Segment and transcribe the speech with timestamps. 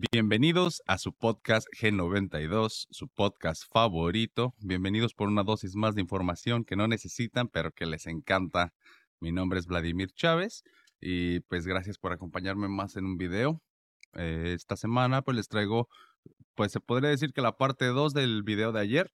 [0.00, 4.54] Bienvenidos a su podcast G92, su podcast favorito.
[4.60, 8.72] Bienvenidos por una dosis más de información que no necesitan, pero que les encanta.
[9.18, 10.62] Mi nombre es Vladimir Chávez
[11.00, 13.60] y pues gracias por acompañarme más en un video.
[14.14, 15.88] Eh, esta semana pues les traigo,
[16.54, 19.10] pues se podría decir que la parte 2 del video de ayer,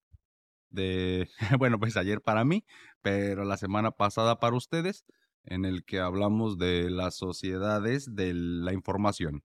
[0.69, 2.67] de, bueno pues ayer para mí,
[3.01, 5.07] pero la semana pasada para ustedes,
[5.45, 9.43] en el que hablamos de las sociedades de la información.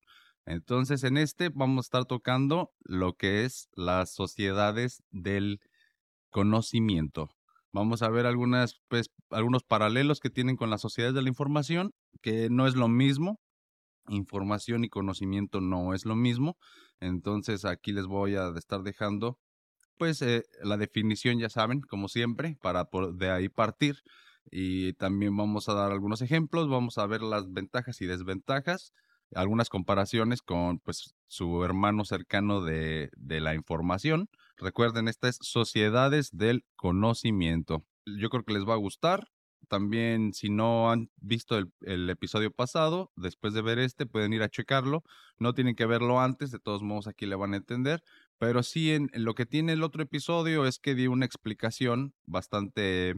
[0.50, 5.60] Entonces, en este vamos a estar tocando lo que es las sociedades del
[6.32, 7.30] conocimiento.
[7.72, 11.92] Vamos a ver algunas, pues, algunos paralelos que tienen con las sociedades de la información,
[12.24, 13.40] que no es lo mismo.
[14.08, 16.58] Información y conocimiento no es lo mismo.
[17.00, 19.38] Entonces, aquí les voy a estar dejando,
[20.00, 23.98] pues, eh, la definición, ya saben, como siempre, para de ahí partir.
[24.50, 28.94] Y también vamos a dar algunos ejemplos, vamos a ver las ventajas y desventajas
[29.36, 34.30] algunas comparaciones con pues su hermano cercano de, de la información.
[34.58, 37.86] Recuerden, estas sociedades del conocimiento.
[38.06, 39.28] Yo creo que les va a gustar.
[39.70, 44.50] También, si no han visto el, episodio pasado, después de ver este, pueden ir a
[44.50, 45.04] checarlo.
[45.38, 48.04] No tienen que verlo antes, de todos modos aquí le van a entender.
[48.38, 53.16] Pero sí, en lo que tiene el otro episodio es que di una explicación bastante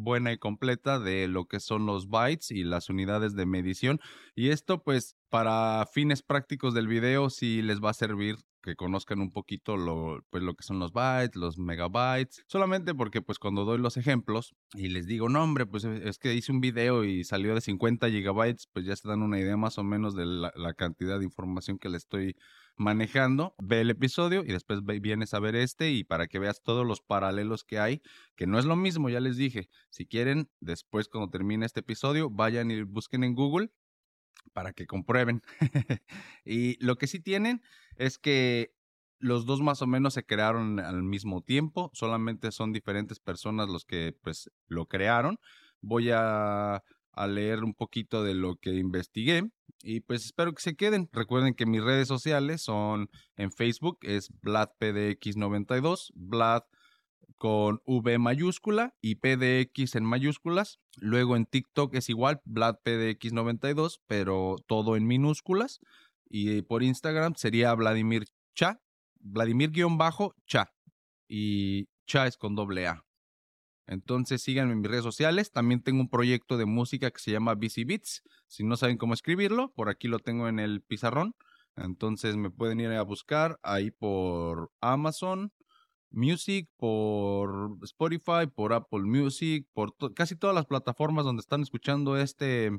[0.00, 4.00] buena y completa de lo que son los bytes y las unidades de medición.
[4.34, 9.20] Y esto pues para fines prácticos del video sí les va a servir que conozcan
[9.20, 13.64] un poquito lo, pues, lo que son los bytes, los megabytes, solamente porque pues cuando
[13.64, 17.24] doy los ejemplos y les digo, no hombre, pues es que hice un video y
[17.24, 20.52] salió de 50 gigabytes, pues ya se dan una idea más o menos de la,
[20.56, 22.36] la cantidad de información que le estoy
[22.80, 26.86] manejando, ve el episodio y después vienes a ver este y para que veas todos
[26.86, 28.00] los paralelos que hay,
[28.36, 32.30] que no es lo mismo, ya les dije, si quieren, después cuando termine este episodio,
[32.30, 33.70] vayan y busquen en Google
[34.54, 35.42] para que comprueben.
[36.46, 37.60] y lo que sí tienen
[37.96, 38.74] es que
[39.18, 43.84] los dos más o menos se crearon al mismo tiempo, solamente son diferentes personas los
[43.84, 45.38] que pues lo crearon.
[45.82, 46.82] Voy a
[47.22, 49.50] a leer un poquito de lo que investigué
[49.82, 51.08] y pues espero que se queden.
[51.12, 56.62] Recuerden que mis redes sociales son en Facebook es VladPDX92, Vlad
[57.36, 60.78] con V mayúscula y PDX en mayúsculas.
[60.96, 65.80] Luego en TikTok es igual, VladPDX92, pero todo en minúsculas.
[66.28, 68.80] Y por Instagram sería Vladimir Cha,
[69.20, 70.72] Vladimir-Cha.
[71.28, 73.04] Y Cha es con doble A.
[73.90, 75.50] Entonces síganme en mis redes sociales.
[75.50, 78.22] También tengo un proyecto de música que se llama BC Beats.
[78.46, 81.34] Si no saben cómo escribirlo, por aquí lo tengo en el pizarrón.
[81.74, 85.52] Entonces me pueden ir a buscar ahí por Amazon
[86.12, 92.70] Music, por Spotify, por Apple Music, por casi todas las plataformas donde están escuchando este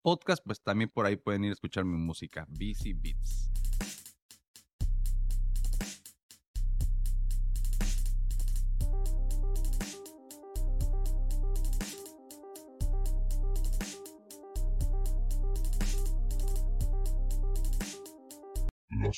[0.00, 3.61] podcast, pues también por ahí pueden ir a escuchar mi música, BC Beats.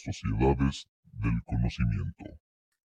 [0.03, 2.25] Sociedades del conocimiento.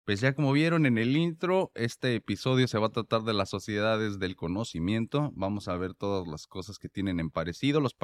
[0.06, 3.50] Pues ya como vieron en el intro, este episodio se va a tratar de las
[3.50, 5.32] sociedades del conocimiento.
[5.36, 7.96] Vamos a ver todas las cosas que tienen en parecido, los,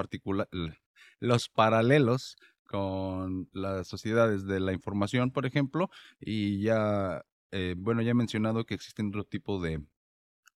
[1.19, 5.89] los paralelos con las sociedades de la información, por ejemplo,
[6.19, 9.81] y ya, eh, bueno, ya he mencionado que existen otro tipo de,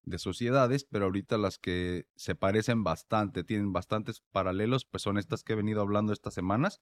[0.03, 5.43] de sociedades, pero ahorita las que se parecen bastante, tienen bastantes paralelos, pues son estas
[5.43, 6.81] que he venido hablando estas semanas.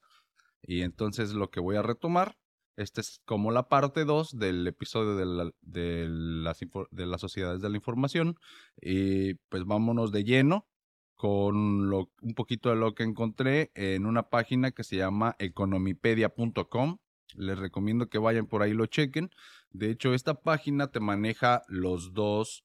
[0.62, 2.38] Y entonces lo que voy a retomar,
[2.76, 6.60] esta es como la parte 2 del episodio de, las,
[6.92, 8.36] de las sociedades de la información.
[8.80, 10.68] Y pues vámonos de lleno
[11.16, 17.00] con lo, un poquito de lo que encontré en una página que se llama economipedia.com.
[17.34, 19.32] Les recomiendo que vayan por ahí lo chequen.
[19.72, 22.62] De hecho, esta página te maneja los dos,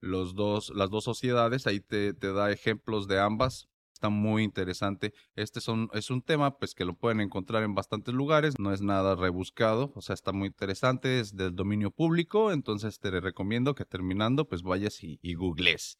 [0.00, 1.68] los dos, las dos sociedades.
[1.68, 3.68] Ahí te, te da ejemplos de ambas
[4.02, 5.14] está muy interesante.
[5.36, 9.14] Este es un tema pues que lo pueden encontrar en bastantes lugares, no es nada
[9.14, 14.48] rebuscado, o sea, está muy interesante, es del dominio público, entonces te recomiendo que terminando
[14.48, 15.98] pues vayas y, y googles.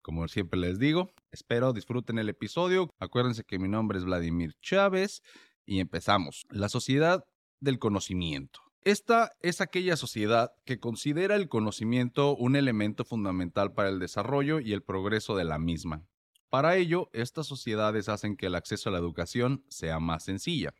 [0.00, 2.88] Como siempre les digo, espero disfruten el episodio.
[2.98, 5.20] Acuérdense que mi nombre es Vladimir Chávez
[5.66, 6.46] y empezamos.
[6.48, 7.22] La sociedad
[7.60, 8.60] del conocimiento.
[8.80, 14.72] Esta es aquella sociedad que considera el conocimiento un elemento fundamental para el desarrollo y
[14.72, 16.06] el progreso de la misma.
[16.52, 20.74] Para ello, estas sociedades hacen que el acceso a la educación sea más sencilla.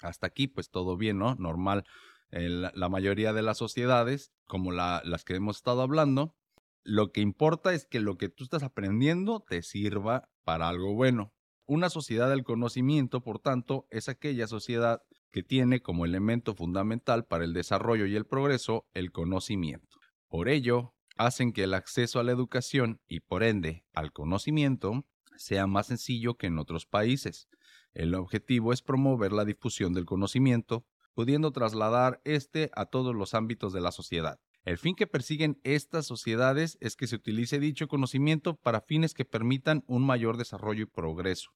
[0.00, 1.34] Hasta aquí, pues todo bien, ¿no?
[1.34, 1.82] Normal.
[2.30, 6.36] la mayoría de las sociedades, como las que hemos estado hablando,
[6.84, 11.32] lo que importa es que lo que tú estás aprendiendo te sirva para algo bueno.
[11.66, 15.02] Una sociedad del conocimiento, por tanto, es aquella sociedad
[15.32, 19.98] que tiene como elemento fundamental para el desarrollo y el progreso el conocimiento.
[20.28, 25.04] Por ello, hacen que el acceso a la educación y por ende al conocimiento
[25.36, 27.48] sea más sencillo que en otros países.
[27.92, 30.84] El objetivo es promover la difusión del conocimiento,
[31.14, 34.38] pudiendo trasladar este a todos los ámbitos de la sociedad.
[34.64, 39.24] El fin que persiguen estas sociedades es que se utilice dicho conocimiento para fines que
[39.24, 41.52] permitan un mayor desarrollo y progreso.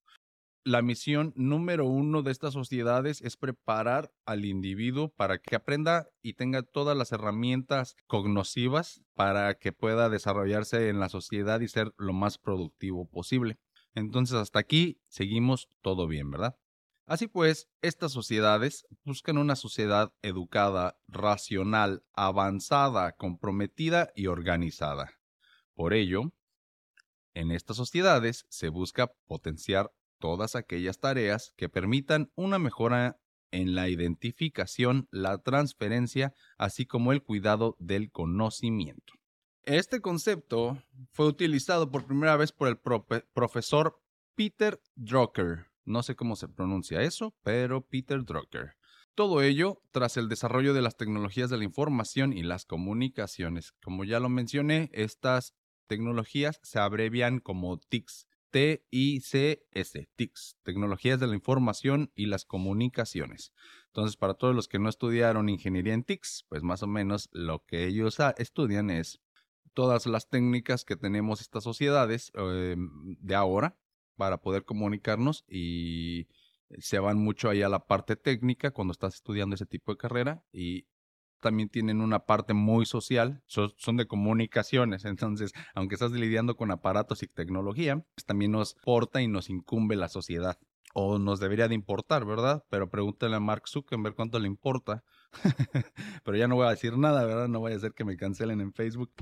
[0.65, 6.35] La misión número uno de estas sociedades es preparar al individuo para que aprenda y
[6.35, 12.13] tenga todas las herramientas cognoscivas para que pueda desarrollarse en la sociedad y ser lo
[12.13, 13.59] más productivo posible.
[13.95, 16.59] Entonces hasta aquí seguimos todo bien, ¿verdad?
[17.07, 25.11] Así pues, estas sociedades buscan una sociedad educada, racional, avanzada, comprometida y organizada.
[25.75, 26.35] Por ello,
[27.33, 33.19] en estas sociedades se busca potenciar todas aquellas tareas que permitan una mejora
[33.51, 39.15] en la identificación, la transferencia, así como el cuidado del conocimiento.
[39.65, 40.81] Este concepto
[41.13, 42.79] fue utilizado por primera vez por el
[43.33, 44.01] profesor
[44.37, 48.77] Peter Drucker no sé cómo se pronuncia eso, pero Peter Drucker.
[49.15, 53.73] Todo ello tras el desarrollo de las tecnologías de la información y las comunicaciones.
[53.83, 55.55] Como ya lo mencioné, estas
[55.89, 58.29] tecnologías se abrevian como TICS.
[58.51, 63.53] T-I-C-S, TICS, Tecnologías de la Información y las Comunicaciones.
[63.87, 67.65] Entonces, para todos los que no estudiaron ingeniería en TICS, pues más o menos lo
[67.65, 69.21] que ellos estudian es
[69.75, 73.77] todas las técnicas que tenemos estas sociedades em, de ahora
[74.17, 76.29] para poder comunicarnos y
[76.79, 80.45] se van mucho ahí a la parte técnica cuando estás estudiando ese tipo de carrera
[80.53, 80.87] y
[81.41, 87.23] también tienen una parte muy social, son, de comunicaciones, entonces, aunque estás lidiando con aparatos
[87.23, 90.59] y tecnología, pues también nos porta y nos incumbe la sociedad.
[90.93, 92.65] O nos debería de importar, ¿verdad?
[92.69, 95.05] Pero pregúntale a Mark Zuckerberg cuánto le importa.
[96.25, 97.47] Pero ya no voy a decir nada, ¿verdad?
[97.47, 99.13] No voy a hacer que me cancelen en Facebook.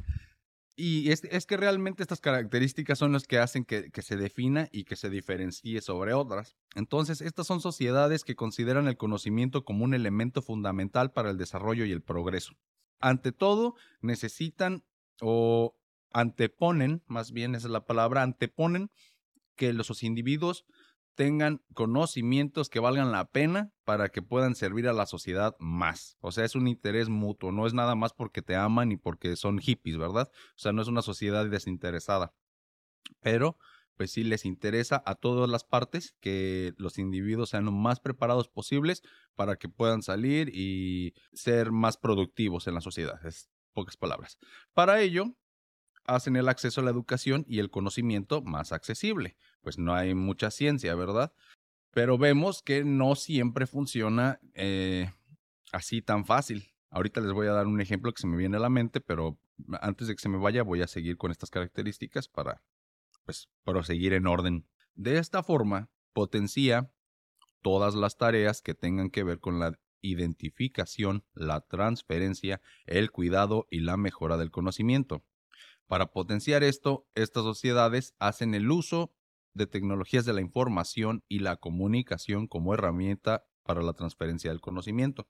[0.80, 4.94] Y es, que realmente estas características son las que hacen que, se defina y que
[4.94, 6.56] se diferencie sobre otras.
[6.76, 11.84] Entonces, estas son sociedades que consideran el conocimiento como un elemento fundamental para el desarrollo
[11.84, 12.52] y el progreso.
[13.00, 14.84] Ante todo, necesitan
[15.20, 15.76] o
[16.12, 18.92] anteponen, más bien esa es la palabra, anteponen
[19.56, 20.64] que los individuos
[21.18, 26.16] tengan conocimientos que valgan la pena para que puedan servir a la sociedad más.
[26.20, 29.34] O sea, es un interés mutuo, no es nada más porque te aman y porque
[29.34, 30.30] son hippies, ¿verdad?
[30.30, 32.34] O sea, no es una sociedad desinteresada.
[33.18, 33.58] Pero,
[33.96, 38.48] pues sí les interesa a todas las partes que los individuos sean lo más preparados
[38.48, 39.02] posibles
[39.34, 43.26] para que puedan salir y ser más productivos en la sociedad.
[43.26, 44.38] Es pocas palabras.
[44.72, 45.34] Para ello,
[46.08, 49.36] hacen el acceso a la educación y el conocimiento más accesible.
[49.60, 51.32] Pues no hay mucha ciencia, ¿verdad?
[51.92, 55.12] Pero vemos que no siempre funciona eh,
[55.70, 56.72] así tan fácil.
[56.90, 59.38] Ahorita les voy a dar un ejemplo que se me viene a la mente, pero
[59.80, 62.62] antes de que se me vaya voy a seguir con estas características para
[63.24, 64.66] pues, proseguir en orden.
[64.94, 66.90] De esta forma, potencia
[67.62, 73.80] todas las tareas que tengan que ver con la identificación, la transferencia, el cuidado y
[73.80, 75.24] la mejora del conocimiento.
[75.88, 79.12] Para potenciar esto, estas sociedades hacen el uso
[79.54, 85.28] de tecnologías de la información y la comunicación como herramienta para la transferencia del conocimiento.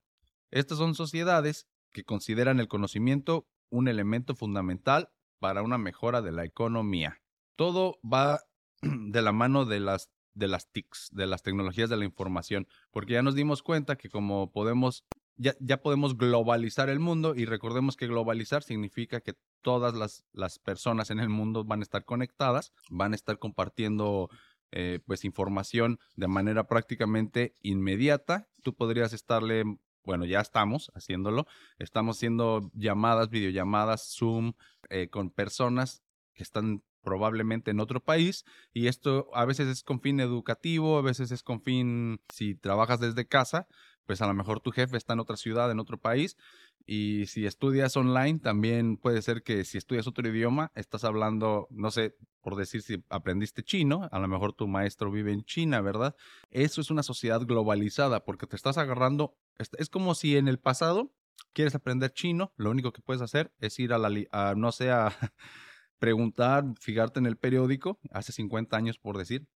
[0.50, 6.44] Estas son sociedades que consideran el conocimiento un elemento fundamental para una mejora de la
[6.44, 7.20] economía.
[7.56, 8.40] Todo va
[8.82, 13.14] de la mano de las de las TICs, de las tecnologías de la información, porque
[13.14, 15.04] ya nos dimos cuenta que como podemos
[15.38, 21.10] ya, podemos globalizar el mundo y recordemos que globalizar significa que todas las, las personas
[21.10, 24.28] en el mundo van a estar conectadas, van a estar compartiendo
[24.72, 28.48] eh, pues información de manera prácticamente inmediata.
[28.62, 29.64] Tú podrías estarle,
[30.04, 31.46] bueno, ya estamos haciéndolo,
[31.78, 34.52] estamos haciendo llamadas, videollamadas, Zoom,
[34.90, 36.02] eh, con personas
[36.34, 41.02] que están probablemente en otro país y esto a veces es con fin educativo, a
[41.02, 43.66] veces es con fin si trabajas desde casa,
[44.08, 46.38] pues a lo mejor tu jefe está en otra ciudad, en otro país,
[46.86, 51.90] y si estudias online, también puede ser que si estudias otro idioma, estás hablando, no
[51.90, 56.16] sé, por decir si aprendiste chino, a lo mejor tu maestro vive en China, ¿verdad?
[56.50, 61.12] Eso es una sociedad globalizada porque te estás agarrando, es como si en el pasado
[61.52, 65.12] quieres aprender chino, lo único que puedes hacer es ir a la, no sé, a
[65.98, 69.46] preguntar, fijarte en el periódico, hace 50 años por decir,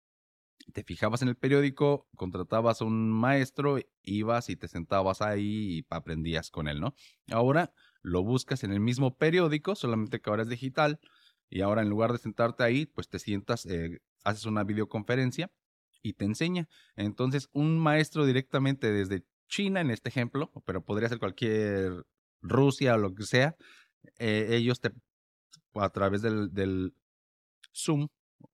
[0.73, 5.87] te fijabas en el periódico, contratabas a un maestro, ibas y te sentabas ahí y
[5.90, 6.94] aprendías con él, ¿no?
[7.30, 11.00] Ahora lo buscas en el mismo periódico, solamente que ahora es digital,
[11.49, 15.50] y ahora en lugar de sentarte ahí, pues te sientas, eh, haces una videoconferencia
[16.02, 16.68] y te enseña.
[16.97, 22.04] Entonces, un maestro directamente desde China en este ejemplo, pero podría ser cualquier
[22.40, 23.56] Rusia o lo que sea,
[24.18, 24.92] eh, ellos te,
[25.75, 26.94] a través del
[27.75, 28.09] Zoom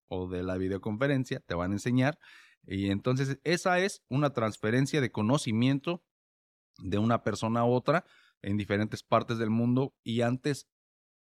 [0.09, 2.19] o de la videoconferencia te van a enseñar
[2.67, 6.05] y entonces esa es una transferencia de conocimiento
[6.79, 8.05] de una persona a otra
[8.43, 10.69] en diferentes partes del mundo y antes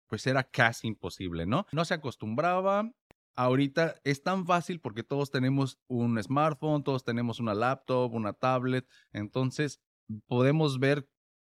[0.07, 1.65] pues era casi imposible, ¿no?
[1.71, 2.91] No se acostumbraba.
[3.35, 8.85] Ahorita es tan fácil porque todos tenemos un smartphone, todos tenemos una laptop, una tablet,
[9.13, 9.79] entonces
[10.27, 11.07] podemos ver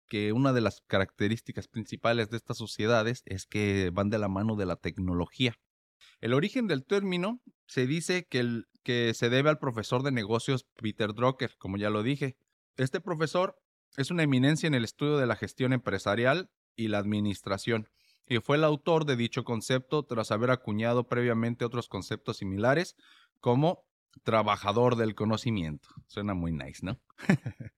[0.07, 4.55] que una de las características principales de estas sociedades es que van de la mano
[4.55, 5.55] de la tecnología.
[6.21, 8.63] El origen del término se dice que,
[9.13, 12.37] se debe al profesor de negocios Peter Drucker, como ya lo dije.
[12.75, 13.59] Este profesor
[13.97, 17.89] es una eminencia en el estudio de la gestión empresarial y la administración,
[18.25, 22.95] y fue el autor de dicho concepto tras haber acuñado previamente otros conceptos similares
[23.39, 23.83] como
[24.23, 25.89] trabajador del conocimiento.
[26.07, 26.99] Suena muy nice, ¿no?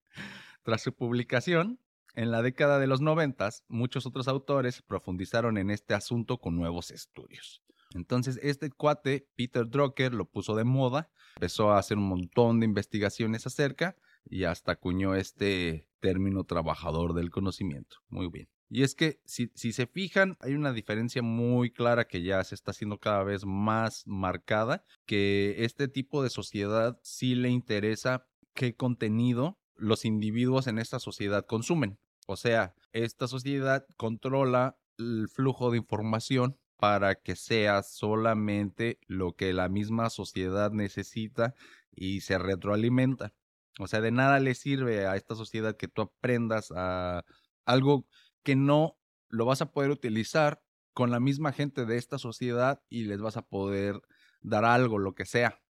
[0.64, 1.80] tras su publicación,
[2.14, 6.92] en la década de los noventas, muchos otros autores profundizaron en este asunto con nuevos
[6.92, 7.62] estudios.
[7.94, 12.66] Entonces, este cuate, Peter Drucker, lo puso de moda, empezó a hacer un montón de
[12.66, 13.96] investigaciones acerca
[14.26, 17.98] y hasta acuñó este término trabajador del conocimiento.
[18.10, 18.50] Muy bien.
[18.74, 22.72] Y es que si, se fijan, hay una diferencia muy clara que ya se está
[22.72, 29.60] haciendo cada vez más marcada, que este tipo de sociedad sí le interesa qué contenido
[29.76, 32.00] los individuos en esta sociedad consumen.
[32.28, 39.54] O sea, esta sociedad controla el flujo de información para que sea solamente lo que
[39.54, 41.54] la misma sociedad necesita
[41.92, 43.36] y se retroalimenta.
[43.78, 47.24] O sea, de nada le sirve a esta sociedad que tú aprendas a
[47.66, 48.08] algo
[48.42, 48.98] que no
[49.30, 53.38] lo vas a poder utilizar con la misma gente de esta sociedad y les vas
[53.38, 54.02] a poder
[54.42, 55.62] dar algo, lo que sea.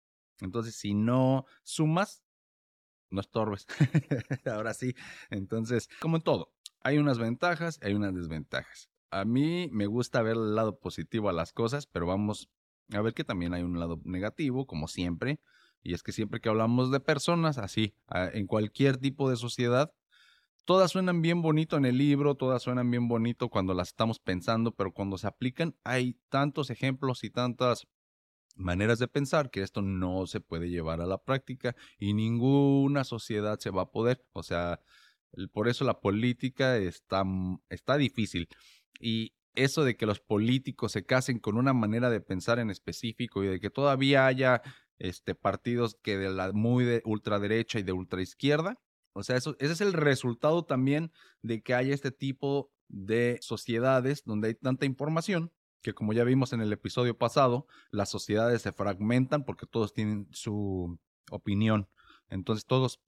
[0.40, 2.22] Entonces, si no sumas,
[3.10, 3.66] no estorbes.
[4.46, 4.94] Ahora sí.
[5.28, 10.22] Entonces, como en todo, hay unas ventajas y hay unas desventajas a mí me gusta
[10.22, 12.48] ver el lado positivo a las cosas, pero vamos
[12.92, 15.40] a ver que también hay un lado negativo, como siempre.
[15.82, 19.92] Y es que siempre que hablamos de personas, así, en cualquier tipo de sociedad,
[20.64, 24.74] todas suenan bien bonito en el libro, todas suenan bien bonito cuando las estamos pensando,
[24.74, 27.86] pero cuando se aplican hay tantos ejemplos y tantas
[28.56, 33.58] maneras de pensar que esto no se puede llevar a la práctica y ninguna sociedad
[33.58, 34.24] se va a poder.
[34.32, 34.80] O sea,
[35.52, 37.24] por eso la política está,
[37.68, 38.48] está difícil.
[38.98, 43.44] Y eso de que los políticos se casen con una manera de pensar en específico
[43.44, 44.62] y de que todavía haya
[44.98, 48.78] este, partidos que de la muy de ultraderecha y de ultraizquierda,
[49.12, 54.22] o sea, eso, ese es el resultado también de que haya este tipo de sociedades
[54.24, 58.72] donde hay tanta información que como ya vimos en el episodio pasado, las sociedades se
[58.72, 60.98] fragmentan porque todos tienen su
[61.30, 61.88] opinión.
[62.28, 63.00] Entonces todos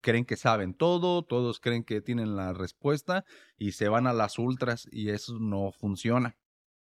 [0.00, 3.24] creen que saben todo, todos creen que tienen la respuesta
[3.56, 6.36] y se van a las ultras y eso no funciona.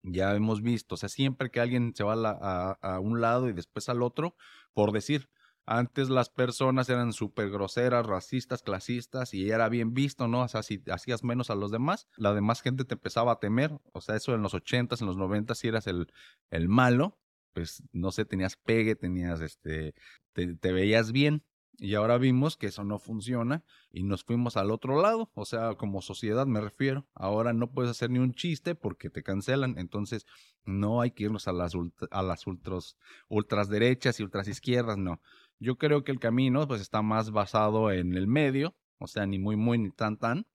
[0.03, 3.87] Ya hemos visto, o sea, siempre que alguien se va a, un lado y después
[3.87, 4.35] al otro,
[4.73, 5.29] por decir,
[5.67, 10.41] antes las personas eran súper groseras, racistas, clasistas y era bien visto, ¿no?
[10.41, 13.79] O sea, si hacías menos a los demás, la demás gente te empezaba a temer.
[13.93, 16.11] O sea, eso en los ochentas, en los noventas, si eras el,
[16.49, 17.19] el malo,
[17.53, 19.93] pues no sé, tenías pegue, tenías este,
[20.33, 21.43] te veías bien.
[21.77, 25.73] Y ahora vimos que eso no funciona y nos fuimos al otro lado, o sea,
[25.75, 27.07] como sociedad me refiero.
[27.13, 30.25] Ahora no puedes hacer ni un chiste porque te cancelan, entonces
[30.63, 31.73] no hay que irnos a las,
[32.11, 32.97] a las ultras,
[33.29, 35.21] ultras derechas y ultras izquierdas, no.
[35.59, 39.39] Yo creo que el camino pues está más basado en el medio, o sea, ni
[39.39, 40.45] muy muy ni tan tan,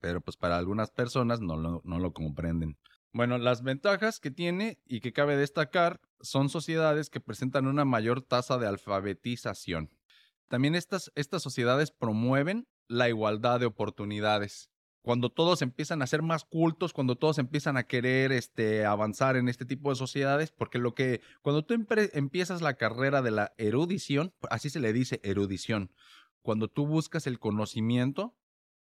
[0.00, 2.76] pero pues para algunas personas no lo, no lo comprenden.
[3.12, 8.22] Bueno, las ventajas que tiene y que cabe destacar son sociedades que presentan una mayor
[8.22, 9.90] tasa de alfabetización.
[10.48, 14.70] También estas, estas sociedades promueven la igualdad de oportunidades.
[15.02, 19.48] Cuando todos empiezan a ser más cultos, cuando todos empiezan a querer este, avanzar en
[19.48, 24.32] este tipo de sociedades, porque lo que, cuando tú empiezas la carrera de la erudición,
[24.48, 25.90] así se le dice erudición,
[26.40, 28.34] cuando tú buscas el conocimiento,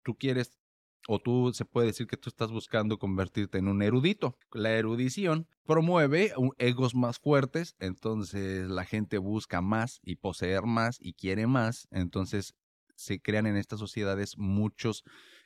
[0.04, 0.60] tú quieres
[1.08, 4.38] o tú se puede decir que tú estás buscando convertirte en un erudito.
[4.52, 11.14] La erudición promueve egos más fuertes, entonces la gente busca más y poseer más y
[11.14, 12.56] quiere más, entonces
[12.96, 15.04] se crean en estas sociedades muchos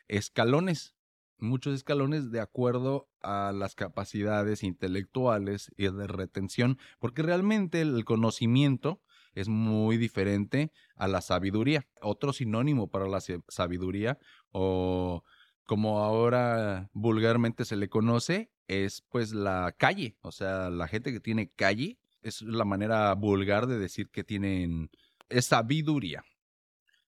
[0.08, 0.96] escalones,
[1.38, 9.02] muchos escalones de acuerdo a las capacidades intelectuales y de retención, porque realmente el conocimiento
[9.34, 11.88] es muy diferente a la sabiduría.
[12.02, 14.18] Otro sinónimo para la sabiduría
[14.52, 15.24] o
[15.70, 20.18] como ahora vulgarmente se le conoce, es pues la calle.
[20.22, 24.90] O sea, la gente que tiene calle es la manera vulgar de decir que tienen
[25.30, 26.24] sabiduría.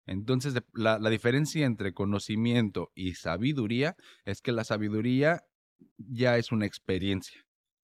[0.06, 5.42] Entonces, la, la diferencia entre conocimiento y sabiduría es que la sabiduría
[5.98, 7.42] ya es una experiencia.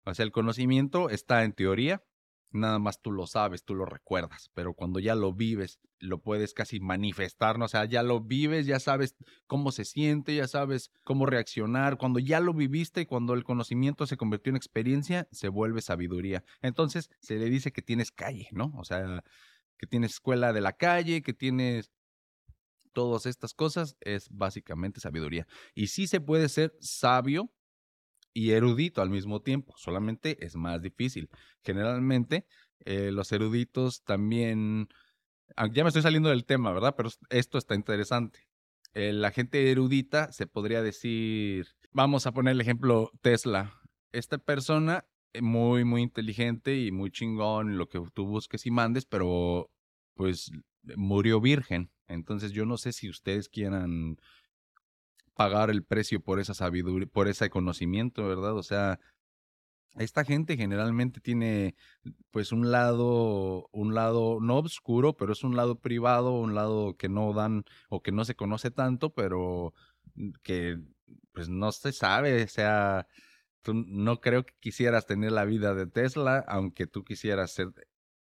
[0.04, 2.02] O sea, el conocimiento está en teoría,
[2.50, 6.54] nada más tú lo sabes, tú lo recuerdas, pero cuando ya lo vives, lo puedes
[6.54, 7.66] casi manifestar, ¿no?
[7.66, 12.18] o sea, ya lo vives, ya sabes cómo se siente, ya sabes cómo reaccionar, cuando
[12.18, 16.44] ya lo viviste, cuando el conocimiento se convirtió en experiencia, se vuelve sabiduría.
[16.62, 18.72] Entonces, se le dice que tienes calle, ¿no?
[18.76, 19.24] O sea,
[19.76, 21.92] que tienes escuela de la calle, que tienes
[22.92, 25.46] todas estas cosas, es básicamente sabiduría.
[25.74, 27.52] Y sí se puede ser sabio
[28.38, 31.28] y erudito al mismo tiempo, solamente es más difícil.
[31.64, 32.46] Generalmente
[32.84, 34.88] eh, los eruditos también,
[35.56, 36.94] ah, ya me estoy saliendo del tema, ¿verdad?
[36.96, 38.46] Pero esto está interesante.
[38.94, 43.74] Eh, la gente erudita se podría decir, vamos a poner el ejemplo Tesla.
[44.12, 49.04] Esta persona eh, muy, muy inteligente y muy chingón, lo que tú busques y mandes,
[49.04, 49.68] pero
[50.14, 50.52] pues
[50.94, 51.90] murió virgen.
[52.06, 54.16] Entonces yo no sé si ustedes quieran
[55.38, 58.56] pagar el precio por esa sabiduría, por ese conocimiento, ¿verdad?
[58.56, 58.98] O sea,
[59.94, 61.76] esta gente generalmente tiene
[62.32, 67.08] pues un lado, un lado no oscuro, pero es un lado privado, un lado que
[67.08, 69.74] no dan o que no se conoce tanto, pero
[70.42, 70.80] que
[71.30, 73.06] pues no se sabe, o sea,
[73.62, 77.68] tú no creo que quisieras tener la vida de Tesla, aunque tú quisieras ser,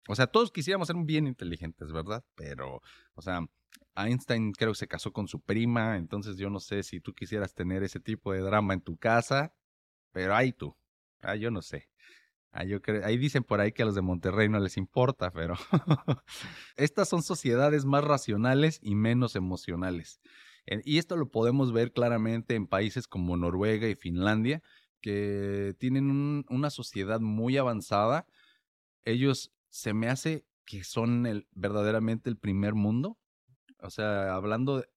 [0.08, 2.26] o sea, todos quisiéramos ser bien inteligentes, ¿verdad?
[2.34, 2.82] Pero,
[3.14, 3.46] o sea,
[3.96, 7.54] Einstein creo que se casó con su prima, entonces yo no sé si tú quisieras
[7.54, 9.54] tener ese tipo de drama en tu casa,
[10.12, 10.76] pero ahí tú,
[11.22, 11.90] ah, yo no sé.
[12.52, 15.56] Ah, yo ahí dicen por ahí que a los de Monterrey no les importa, pero
[16.78, 20.20] estas son sociedades más racionales y menos emocionales.
[20.68, 24.62] Eh, y esto lo podemos ver claramente en países como Noruega y Finlandia,
[25.02, 28.28] que tienen una sociedad muy avanzada.
[29.04, 33.18] Ellos se me hace que son el, verdaderamente el primer mundo
[33.84, 34.88] o sea, hablando de,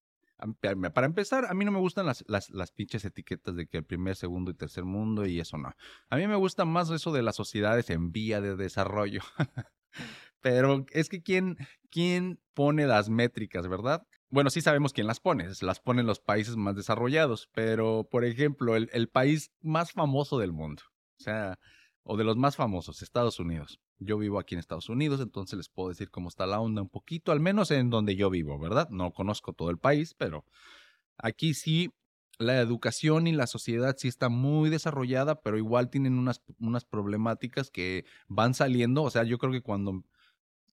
[0.92, 4.16] para empezar, a mí no me gustan las, las, pinches etiquetas de que el primer,
[4.16, 5.74] segundo y tercer mundo y eso no.
[6.10, 9.22] A mí me gusta más eso de las sociedades en vía de desarrollo.
[10.42, 11.56] Pero es que ¿quién,
[11.90, 14.06] quién pone las métricas, ¿verdad?
[14.28, 18.74] Bueno, sí sabemos quién las pone, las ponen los países más desarrollados, pero por ejemplo,
[18.74, 20.82] el, el país más famoso del mundo,
[21.18, 21.58] o sea,
[22.02, 23.80] o de los más famosos, Estados Unidos.
[23.98, 26.88] Yo vivo aquí en Estados Unidos, entonces les puedo decir cómo está la onda un
[26.88, 28.88] poquito, al menos en donde yo vivo, ¿verdad?
[28.90, 30.44] No conozco todo el país, pero
[31.16, 31.90] aquí sí
[32.38, 37.70] la educación y la sociedad sí está muy desarrollada, pero igual tienen unas, unas problemáticas
[37.70, 39.02] que van saliendo.
[39.02, 40.04] O sea, yo creo que cuando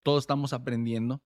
[0.02, 1.22] todos estamos aprendiendo,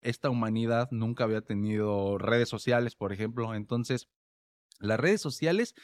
[0.00, 3.54] esta humanidad nunca había tenido redes sociales, por ejemplo.
[3.54, 4.08] Entonces,
[4.78, 5.74] las redes sociales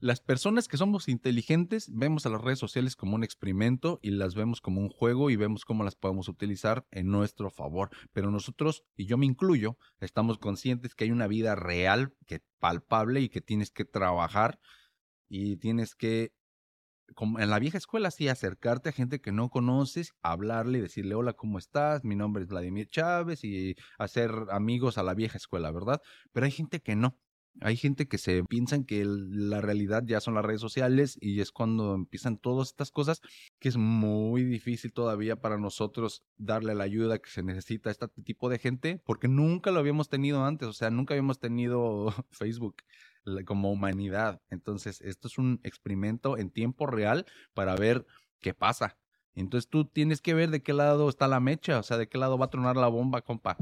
[0.00, 4.36] las personas que somos inteligentes vemos a las redes sociales como un experimento y las
[4.36, 7.90] vemos como un juego y vemos cómo las podemos utilizar en nuestro favor.
[8.12, 13.20] Pero nosotros, y yo me incluyo, estamos conscientes que hay una vida real, que palpable
[13.20, 14.60] y que tienes que trabajar
[15.28, 16.32] y tienes que,
[17.16, 21.32] como en la vieja escuela, sí, acercarte a gente que no conoces, hablarle, decirle, hola,
[21.32, 22.04] ¿cómo estás?
[22.04, 26.00] Mi nombre es Vladimir Chávez y hacer amigos a la vieja escuela, ¿verdad?
[26.32, 27.18] Pero hay gente que no
[27.60, 31.50] hay gente que se piensan que la realidad ya son las redes sociales y es
[31.50, 33.20] cuando empiezan todas estas cosas
[33.58, 38.08] que es muy difícil todavía para nosotros darle la ayuda que se necesita a este
[38.22, 42.82] tipo de gente porque nunca lo habíamos tenido antes, o sea, nunca habíamos tenido Facebook
[43.44, 44.40] como humanidad.
[44.50, 48.06] Entonces, esto es un experimento en tiempo real para ver
[48.40, 48.96] qué pasa.
[49.34, 52.18] Entonces tú tienes que ver de qué lado está la mecha, o sea, de qué
[52.18, 53.56] lado va a tronar la bomba, compa.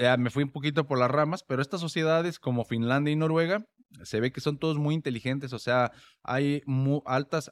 [0.00, 3.66] Eh, me fui un poquito por las ramas, pero estas sociedades como Finlandia y Noruega,
[4.02, 6.62] se ve que son todos muy inteligentes, o sea, hay
[7.04, 7.50] altas,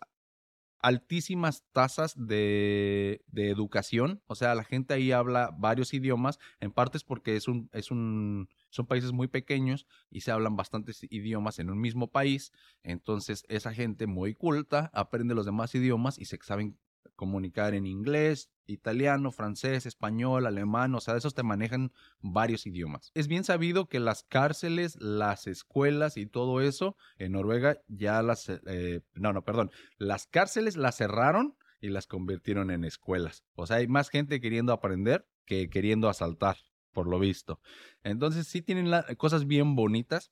[0.81, 7.05] altísimas tasas de, de, educación, o sea, la gente ahí habla varios idiomas, en partes
[7.05, 11.69] porque es un, es un, son países muy pequeños y se hablan bastantes idiomas en
[11.69, 16.79] un mismo país, entonces esa gente muy culta aprende los demás idiomas y se saben
[17.19, 23.11] comunicar en inglés, italiano, francés, español, alemán, o sea, esos te manejan varios idiomas.
[23.15, 28.49] Es bien sabido que las cárceles, las escuelas y todo eso en Noruega ya las,
[28.49, 33.43] eh, no, no, perdón, las cárceles las cerraron y las convirtieron en escuelas.
[33.57, 36.57] O sea, hay más gente queriendo aprender que queriendo asaltar,
[36.93, 37.61] por lo visto.
[38.05, 40.31] Entonces sí tienen cosas bien bonitas,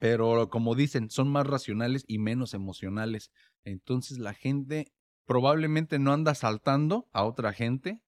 [0.00, 3.30] pero como dicen, son más racionales y menos emocionales.
[3.62, 4.92] Entonces la gente
[5.26, 8.00] probablemente no anda saltando a otra gente,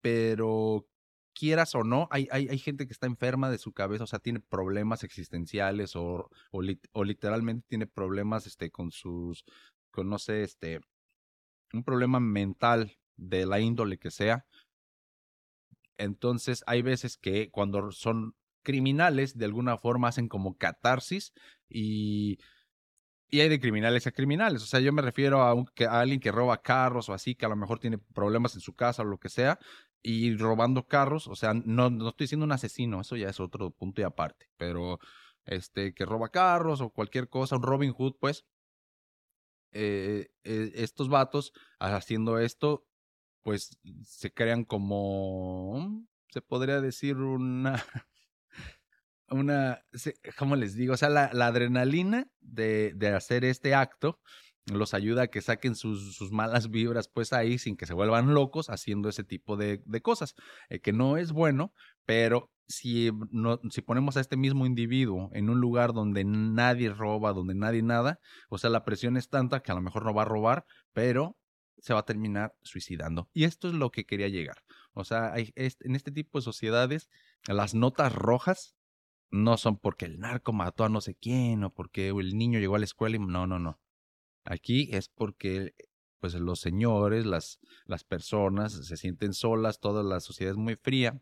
[0.00, 0.86] pero
[1.34, 4.20] quieras o no, hay, hay, hay, gente que está enferma de su cabeza, o sea,
[4.20, 9.44] tiene problemas existenciales o, o, literalmente tiene problemas este, con sus,
[9.90, 10.80] con no sé, este,
[11.72, 14.46] un problema mental de la índole que sea.
[15.98, 21.32] Entonces hay veces que cuando son criminales, de alguna forma hacen como catarsis
[21.68, 22.38] y,
[23.34, 24.62] y hay de criminales a criminales.
[24.62, 27.56] O sea, yo me refiero a, alguien que roba carros o así, que a lo
[27.56, 29.58] mejor tiene problemas en su casa o lo que sea,
[30.02, 31.26] y robando carros.
[31.26, 34.46] O sea, no, no estoy siendo un asesino, eso ya es otro punto y aparte,
[34.56, 35.00] pero
[35.46, 38.44] este, que roba carros o cualquier cosa, un Robin Hood, pues,
[39.72, 42.86] eh, eh, estos vatos haciendo esto,
[43.42, 47.84] pues se crean como, se podría decir una,
[49.30, 49.84] una,
[50.38, 50.94] ¿cómo les digo?
[50.94, 54.20] O sea, la, adrenalina de, de, hacer este acto
[54.72, 58.32] los ayuda a que saquen sus, sus, malas vibras pues ahí sin que se vuelvan
[58.32, 60.34] locos haciendo ese tipo de, de cosas,
[60.68, 61.74] eh, que no es bueno,
[62.06, 67.32] pero si, no, si ponemos a este mismo individuo en un lugar donde nadie roba,
[67.32, 70.22] donde nadie nada, o sea, la presión es tanta que a lo mejor no va
[70.22, 71.36] a robar, pero
[71.78, 73.28] se va a terminar suicidando.
[73.34, 74.56] Y esto es lo que quería llegar.
[74.94, 77.10] O sea, hay, en este tipo de sociedades,
[77.46, 78.73] las notas rojas
[79.34, 82.76] no son porque el narco mató a no sé quién o porque el niño llegó
[82.76, 83.80] a la escuela y no, no, no.
[84.44, 85.74] Aquí es porque
[86.20, 91.20] pues los señores, las, las personas se sienten solas, toda la sociedad es muy fría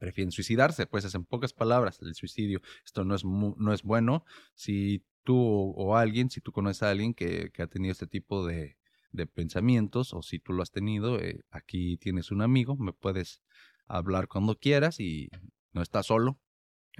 [0.00, 2.62] prefieren suicidarse, pues es en pocas palabras el suicidio.
[2.84, 4.24] Esto no es, no es bueno.
[4.54, 5.36] Si tú
[5.76, 8.78] o, alguien, si tú conoces a alguien que, que ha tenido este tipo de,
[9.12, 13.42] de, pensamientos o si tú lo has tenido, eh, aquí tienes un amigo, me puedes
[13.86, 15.28] hablar cuando quieras y
[15.72, 16.40] no estás solo.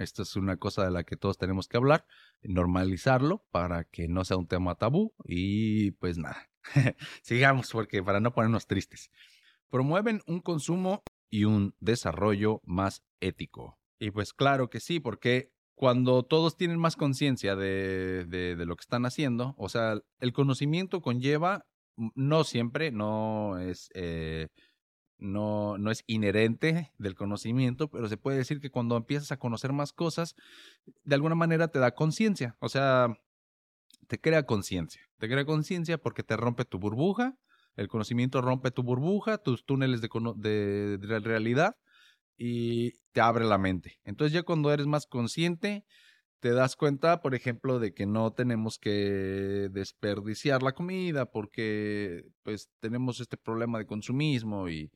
[0.01, 2.05] Esto es una cosa de la que todos tenemos que hablar,
[2.41, 6.49] normalizarlo para que no sea un tema tabú y pues nada,
[7.21, 9.11] sigamos porque para no ponernos tristes.
[9.69, 13.79] Promueven un consumo y un desarrollo más ético.
[13.99, 18.81] Y pues claro que sí, porque cuando todos tienen más conciencia de, de, lo que
[18.81, 24.47] están haciendo, o sea, el conocimiento conlleva, mm, no siempre, no es, eh,
[25.21, 29.71] no, no es inherente del conocimiento, pero se puede decir que cuando empiezas a conocer
[29.71, 30.35] más cosas,
[31.03, 33.07] de alguna manera te da conciencia, o sea,
[34.07, 37.37] te crea conciencia, te crea conciencia porque te rompe tu burbuja,
[37.75, 41.77] el conocimiento rompe tu burbuja, tus túneles de, de, realidad
[42.35, 43.99] y te abre la mente.
[44.03, 45.85] Entonces ya cuando eres más consciente,
[46.39, 52.71] te das cuenta, por ejemplo, de que no tenemos que desperdiciar la comida porque pues
[52.79, 54.91] tenemos este problema de consumismo y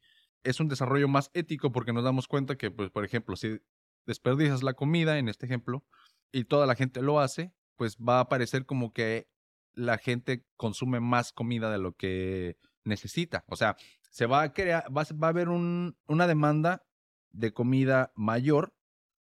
[0.46, 3.60] es un desarrollo más ético porque nos damos cuenta que, pues, por ejemplo, si
[4.06, 5.84] desperdicias la comida, en este ejemplo,
[6.32, 9.28] y toda la gente lo hace, pues va a parecer como que
[9.74, 13.44] la gente consume más comida de lo que necesita.
[13.48, 13.76] O sea,
[14.12, 16.86] se va a crear, va, a haber un, una demanda
[17.32, 18.74] de comida mayor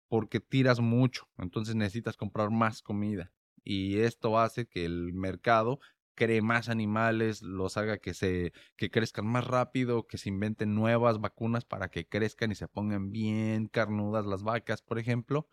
[0.08, 1.28] porque tiras mucho.
[1.38, 3.32] Entonces necesitas comprar más comida.
[3.64, 5.80] Y esto hace que el mercado
[6.18, 11.20] cree más animales, los haga que se que crezcan más rápido, que se inventen nuevas
[11.20, 15.46] vacunas para que crezcan y se pongan bien carnudas las vacas, por ejemplo.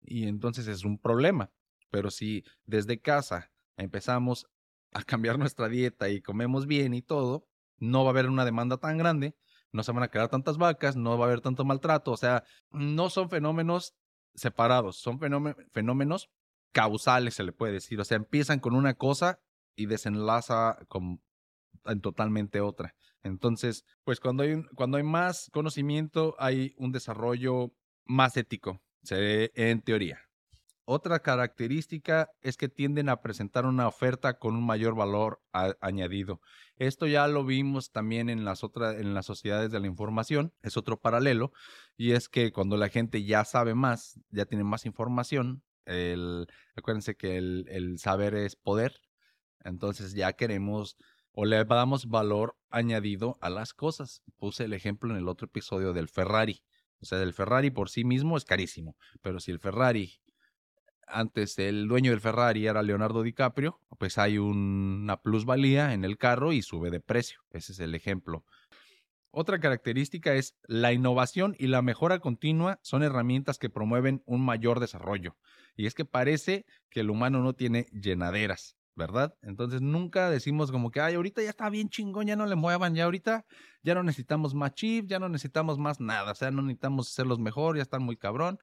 [0.00, 1.50] Y entonces es un problema.
[1.90, 4.46] Pero si desde casa empezamos
[4.94, 8.78] a cambiar nuestra dieta y comemos bien y todo, no va a haber una demanda
[8.78, 9.36] tan grande,
[9.72, 12.44] no se van a quedar tantas vacas, no va a haber tanto maltrato, o sea,
[12.70, 13.94] no son fenómenos
[14.34, 16.30] separados, son fenómenos
[16.72, 19.40] causales, se le puede decir, o sea, empiezan con una cosa
[19.78, 21.22] y desenlaza con,
[21.86, 22.94] en totalmente otra.
[23.22, 27.72] Entonces, pues cuando hay, cuando hay más conocimiento, hay un desarrollo
[28.04, 30.20] más ético, en teoría.
[30.84, 36.40] Otra característica es que tienden a presentar una oferta con un mayor valor añadido.
[36.76, 40.78] Esto ya lo vimos también en las otras, en las sociedades de la información, es
[40.78, 41.52] otro paralelo,
[41.96, 47.16] y es que cuando la gente ya sabe más, ya tiene más información, el, acuérdense
[47.16, 49.02] que el, el saber es poder,
[49.68, 50.96] entonces ya queremos
[51.32, 54.22] o le damos valor añadido a las cosas.
[54.38, 56.62] Puse el ejemplo en el otro episodio del Ferrari.
[57.00, 60.20] O sea, el Ferrari por sí mismo es carísimo, pero si el Ferrari
[61.10, 66.52] antes el dueño del Ferrari era Leonardo DiCaprio, pues hay una plusvalía en el carro
[66.52, 67.40] y sube de precio.
[67.50, 68.44] Ese es el ejemplo.
[69.30, 74.80] Otra característica es la innovación y la mejora continua son herramientas que promueven un mayor
[74.80, 75.36] desarrollo.
[75.76, 79.34] Y es que parece que el humano no tiene llenaderas, ¿verdad?
[79.40, 82.94] Entonces nunca decimos como que, ay, ahorita ya está bien chingón, ya no le muevan,
[82.94, 83.46] ya ahorita
[83.82, 87.38] ya no necesitamos más chip, ya no necesitamos más nada, o sea, no necesitamos hacerlos
[87.38, 88.58] mejor, ya están muy cabrón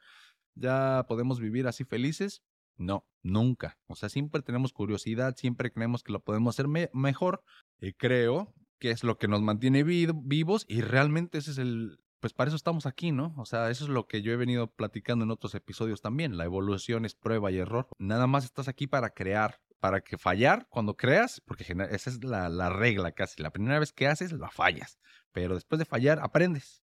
[0.55, 2.41] ya podemos vivir así felices.
[2.77, 3.77] No, nunca.
[3.87, 7.43] O sea, siempre tenemos curiosidad, siempre creemos que lo podemos hacer mejor
[7.79, 12.33] y creo que es lo que nos mantiene vivos y realmente ese es el, pues
[12.33, 13.33] para eso estamos aquí, ¿no?
[13.37, 16.37] O sea, eso es lo que yo he venido platicando en otros episodios también.
[16.37, 17.87] La evolución es prueba y error.
[17.97, 22.49] Nada más estás aquí para crear, para que fallar cuando creas, porque esa es la,
[22.49, 23.41] la regla casi.
[23.41, 24.99] La primera vez que haces, la fallas.
[25.31, 26.83] Pero después de fallar, aprendes.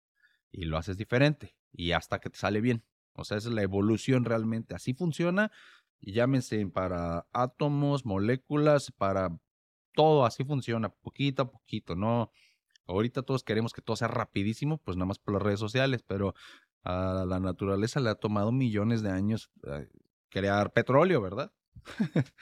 [0.51, 2.84] y lo haces diferente y hasta que te sale bien.
[3.13, 4.75] O sea, esa es la evolución realmente.
[4.75, 5.51] Así funciona.
[5.99, 9.30] Y llámense para átomos, moléculas, para
[9.93, 12.32] todo así funciona, poquito a poquito, ¿no?
[12.88, 16.34] Ahorita todos queremos que todo sea rapidísimo, pues nada más por las redes sociales, pero
[16.84, 19.88] a la naturaleza le ha tomado millones de años eh,
[20.30, 21.51] crear petróleo, ¿verdad?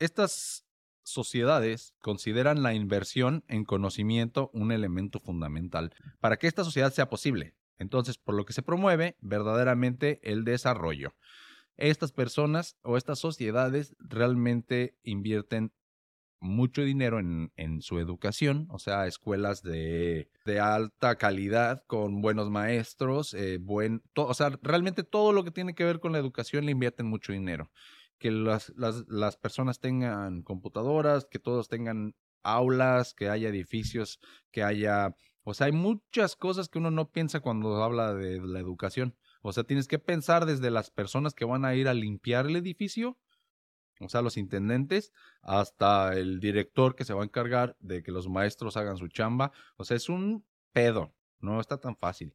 [0.00, 0.64] Estas
[1.02, 7.54] sociedades consideran la inversión en conocimiento un elemento fundamental para que esta sociedad sea posible.
[7.78, 11.14] Entonces, por lo que se promueve verdaderamente el desarrollo.
[11.76, 15.72] Estas personas o estas sociedades realmente invierten
[16.40, 23.34] mucho dinero en, su educación, o sea, escuelas de, de alta calidad, con buenos maestros,
[23.34, 26.72] eh, buen, o sea, realmente todo lo que tiene que ver con la educación le
[26.72, 27.70] invierten mucho dinero.
[28.20, 34.20] Que las, las, las personas tengan computadoras, que todos tengan aulas, que haya edificios,
[34.52, 38.60] que haya, o sea, hay muchas cosas que uno no piensa cuando habla de la
[38.60, 39.16] educación.
[39.42, 42.54] O sea, tienes que pensar desde las personas que van a ir a limpiar el
[42.54, 43.18] edificio
[44.00, 48.28] o sea, los intendentes, hasta el director que se va a encargar de que los
[48.28, 49.52] maestros hagan su chamba.
[49.76, 52.34] O sea, es un pedo, no está tan fácil.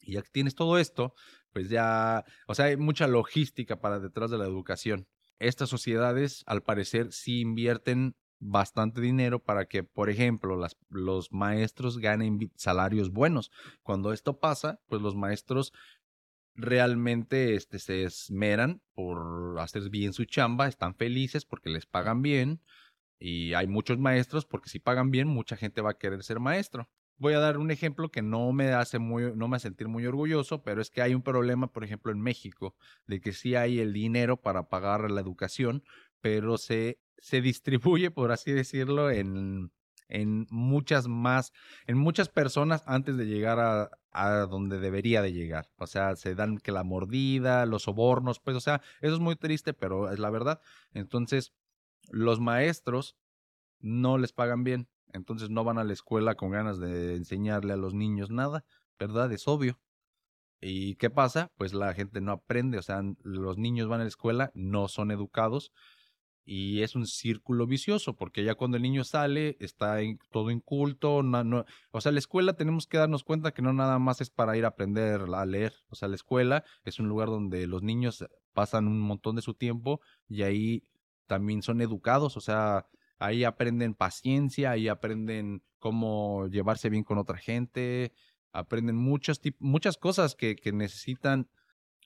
[0.00, 1.14] Y ya que tienes todo esto,
[1.52, 5.06] pues ya, o sea, hay mucha logística para detrás de la educación.
[5.38, 10.58] Estas sociedades, al parecer, sí invierten bastante dinero para que, por ejemplo,
[10.88, 13.50] los maestros ganen salarios buenos.
[13.82, 15.72] Cuando esto pasa, pues los maestros
[16.54, 22.60] realmente este, se esmeran por hacer bien su chamba, están felices porque les pagan bien
[23.18, 26.88] y hay muchos maestros porque si pagan bien mucha gente va a querer ser maestro.
[27.20, 30.06] Voy a dar un ejemplo que no me hace muy, no me hace sentir muy
[30.06, 32.74] orgulloso, pero es que hay un problema, por ejemplo, en México,
[33.06, 35.84] de que sí hay el dinero para pagar la educación,
[36.22, 39.70] pero se, se distribuye, por así decirlo, en,
[40.08, 41.52] en muchas más,
[41.86, 45.68] en muchas personas antes de llegar a, a donde debería de llegar.
[45.76, 49.36] O sea, se dan que la mordida, los sobornos, pues, o sea, eso es muy
[49.36, 50.58] triste, pero es la verdad.
[50.94, 51.52] Entonces,
[52.10, 53.18] los maestros
[53.78, 57.76] no les pagan bien, entonces no van a la escuela con ganas de enseñarle a
[57.76, 58.64] los niños nada,
[58.98, 59.32] ¿verdad?
[59.32, 59.78] Es obvio.
[60.60, 61.50] ¿Y qué pasa?
[61.56, 65.10] Pues la gente no aprende, o sea, los niños van a la escuela, no son
[65.10, 65.72] educados
[66.44, 69.98] y es un círculo vicioso, porque ya cuando el niño sale, está
[70.30, 74.20] todo inculto, no, o sea, la escuela tenemos que darnos cuenta que no nada más
[74.20, 77.66] es para ir a aprender a leer, o sea, la escuela es un lugar donde
[77.66, 80.82] los niños pasan un montón de su tiempo y ahí
[81.26, 82.86] también son educados, o sea,
[83.20, 88.12] ahí aprenden paciencia, ahí aprenden cómo llevarse bien con otra gente,
[88.52, 91.48] aprenden muchas, muchas cosas que, que necesitan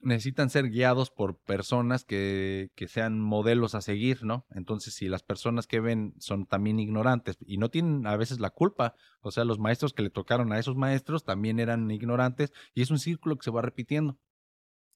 [0.00, 4.46] necesitan ser guiados por personas que, que, sean modelos a seguir, ¿no?
[4.50, 8.50] Entonces, si las personas que ven son también ignorantes y no tienen a veces la
[8.50, 12.82] culpa, o sea, los maestros que le tocaron a esos maestros también eran ignorantes y
[12.82, 14.18] es un círculo que se va repitiendo.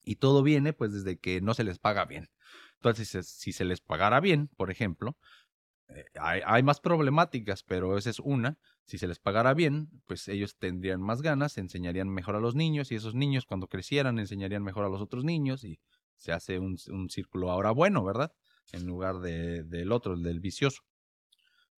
[0.03, 2.29] Y todo viene pues desde que no se les paga bien.
[2.75, 5.17] Entonces, si se les pagara bien, por ejemplo,
[6.19, 8.57] hay, hay, más problemáticas, pero esa es una.
[8.85, 12.91] Si se les pagara bien, pues ellos tendrían más ganas, enseñarían mejor a los niños
[12.91, 15.79] y esos niños cuando crecieran enseñarían mejor a los otros niños y
[16.15, 18.33] se hace un, un círculo ahora bueno, ¿verdad?
[18.71, 20.83] En lugar de, del otro, el del vicioso.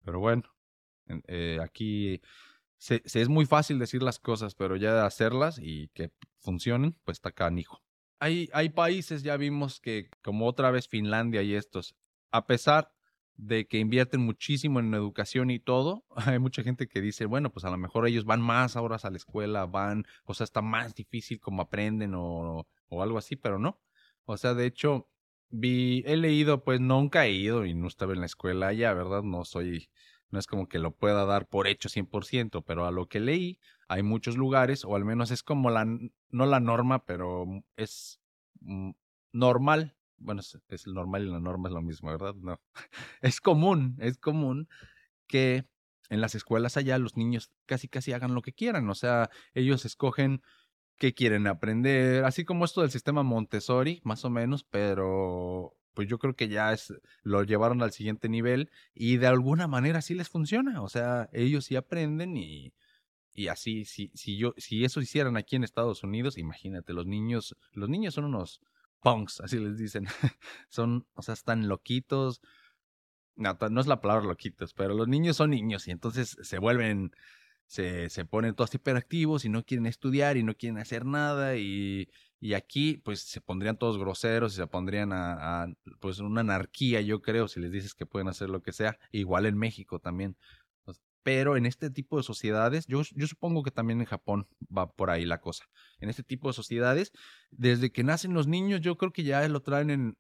[0.04, 0.44] Pero bueno,
[1.28, 2.22] eh, aquí
[2.78, 7.32] se, es muy fácil decir las cosas, pero ya hacerlas y que funcionen, pues está
[7.32, 7.84] canijo.
[8.20, 11.96] Hay, hay países, ya vimos que como otra vez Finlandia y estos,
[12.32, 12.92] a pesar
[13.40, 17.64] de que invierten muchísimo en educación y todo, hay mucha gente que dice, bueno, pues
[17.64, 20.94] a lo mejor ellos van más horas a la escuela, van, o sea, está más
[20.94, 23.80] difícil como aprenden o, o algo así, pero no.
[24.26, 25.08] O sea, de hecho,
[25.50, 29.24] vi, he leído, pues nunca he ido y no estaba en la escuela ya, ¿verdad?
[29.24, 29.90] No soy,
[30.32, 33.60] no es como que lo pueda dar por hecho 100%, pero a lo que leí,
[33.88, 37.46] hay muchos lugares, o al menos es como la, no la norma, pero
[37.78, 38.20] es
[38.60, 38.92] mm,
[39.32, 42.36] normal bueno, es, es, normal y la norma es lo mismo, ¿verdad?
[42.36, 42.60] No.
[43.22, 44.68] Es común, es común
[45.28, 45.66] que
[46.10, 49.86] en las escuelas allá los niños casi casi hagan lo que quieran, o sea, ellos
[49.86, 50.42] escogen
[50.98, 56.20] qué quieren aprender, así como esto del sistema Montessori, más o menos, pero pues yo
[56.20, 60.30] creo que ya es lo llevaron al siguiente nivel y de alguna manera sí les
[60.30, 62.74] funciona, o sea, ellos sí aprenden y
[63.34, 67.56] y así si si yo si eso hicieran aquí en Estados Unidos, imagínate, los niños
[67.72, 68.62] los niños son unos
[69.02, 70.08] punks, así les dicen.
[70.70, 72.42] son, o sea, están loquitos.
[73.36, 77.12] No, no es la palabra loquitos, pero los niños son niños y entonces se vuelven,
[77.68, 82.10] se, se ponen todos hiperactivos y no quieren estudiar y no quieren hacer nada y,
[82.42, 85.68] y aquí pues se pondrían todos groseros y se pondrían a, a,
[86.02, 89.46] pues una anarquía yo creo si les dices que pueden hacer lo que sea, igual
[89.46, 90.36] en México también.
[91.30, 95.26] Pero en este tipo de sociedades, yo, supongo que también en Japón va por ahí
[95.26, 95.66] la cosa.
[96.00, 97.12] En este tipo de sociedades,
[97.52, 100.18] desde que nacen los niños, yo creo que ya lo traen en,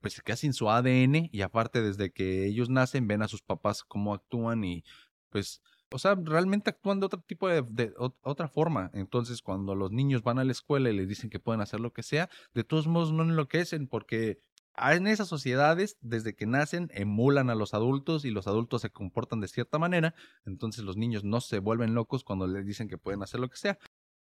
[0.00, 3.82] pues casi en su ADN y aparte desde que ellos nacen ven a sus papás
[3.82, 4.84] cómo actúan y
[5.28, 8.92] pues o sea, realmente actúan de otro tipo de, de, otra forma.
[8.94, 11.92] Entonces, cuando los niños van a la escuela y les dicen que pueden hacer lo
[11.92, 14.40] que sea, de todos modos no enloquecen porque
[14.80, 19.40] en esas sociedades, desde que nacen, emulan a los adultos y los adultos se comportan
[19.40, 20.14] de cierta manera.
[20.44, 23.56] Entonces, los niños no se vuelven locos cuando les dicen que pueden hacer lo que
[23.56, 23.78] sea.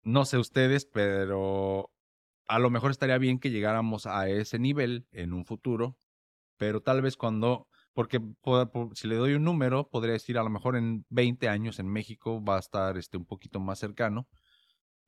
[0.03, 1.91] No sé ustedes, pero
[2.47, 5.97] a lo mejor estaría bien que llegáramos a ese nivel en un futuro,
[6.57, 8.21] pero tal vez cuando porque
[8.93, 12.43] si le doy un número, podría decir a lo mejor en 20 años en México
[12.43, 14.27] va a estar este, un poquito más cercano,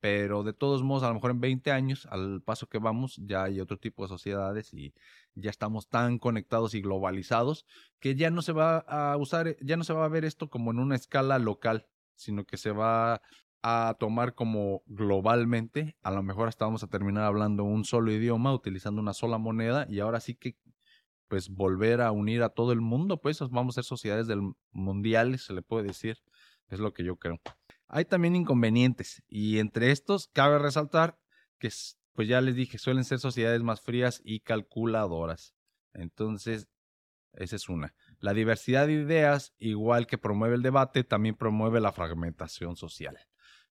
[0.00, 3.44] pero de todos modos, a lo mejor en 20 años, al paso que vamos, ya
[3.44, 4.94] hay otro tipo de sociedades y
[5.34, 7.66] ya estamos tan conectados y globalizados
[8.00, 10.70] que ya no se va a usar, ya no se va a ver esto como
[10.70, 13.20] en una escala local, sino que se va
[13.62, 18.54] a tomar como globalmente, a lo mejor hasta vamos a terminar hablando un solo idioma,
[18.54, 20.56] utilizando una sola moneda y ahora sí que
[21.28, 24.40] pues volver a unir a todo el mundo, pues vamos a ser sociedades del
[24.72, 26.18] mundiales, se le puede decir,
[26.68, 27.40] es lo que yo creo.
[27.92, 31.18] Hay también inconvenientes y entre estos cabe resaltar
[31.58, 31.70] que
[32.14, 35.56] pues ya les dije, suelen ser sociedades más frías y calculadoras.
[35.92, 36.68] Entonces,
[37.32, 37.94] esa es una.
[38.20, 43.18] La diversidad de ideas, igual que promueve el debate, también promueve la fragmentación social.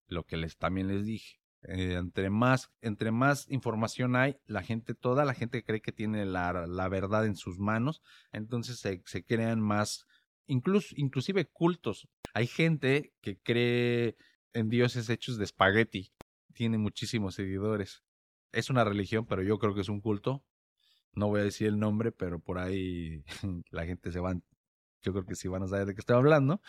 [0.05, 1.39] Lo que les también les dije.
[1.63, 6.25] Eh, entre, más, entre más información hay, la gente, toda la gente cree que tiene
[6.25, 8.01] la, la verdad en sus manos,
[8.32, 10.05] entonces se, se crean más,
[10.45, 12.08] incluso, inclusive cultos.
[12.34, 14.18] Hay gente que cree
[14.54, 16.12] en dioses hechos de espagueti,
[16.54, 18.04] tiene muchísimos seguidores.
[18.52, 20.44] Es una religión, pero yo creo que es un culto.
[21.13, 23.24] No voy a decir el nombre, pero por ahí
[23.72, 24.34] la gente se va,
[25.02, 26.62] yo creo que sí van a saber de qué estoy hablando.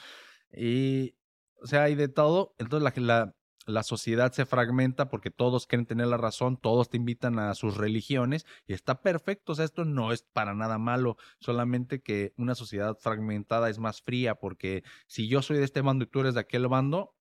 [0.53, 1.17] Y,
[1.63, 2.55] o sea, hay de todo.
[2.59, 3.37] Entonces la, la,
[3.71, 7.77] la sociedad se fragmenta porque todos quieren tener la razón, todos te invitan a sus
[7.77, 12.55] religiones y está perfecto, o sea, esto no es para nada malo, solamente que una
[12.55, 16.35] sociedad fragmentada es más fría porque si yo soy de este bando y tú eres
[16.35, 17.15] de aquel bando,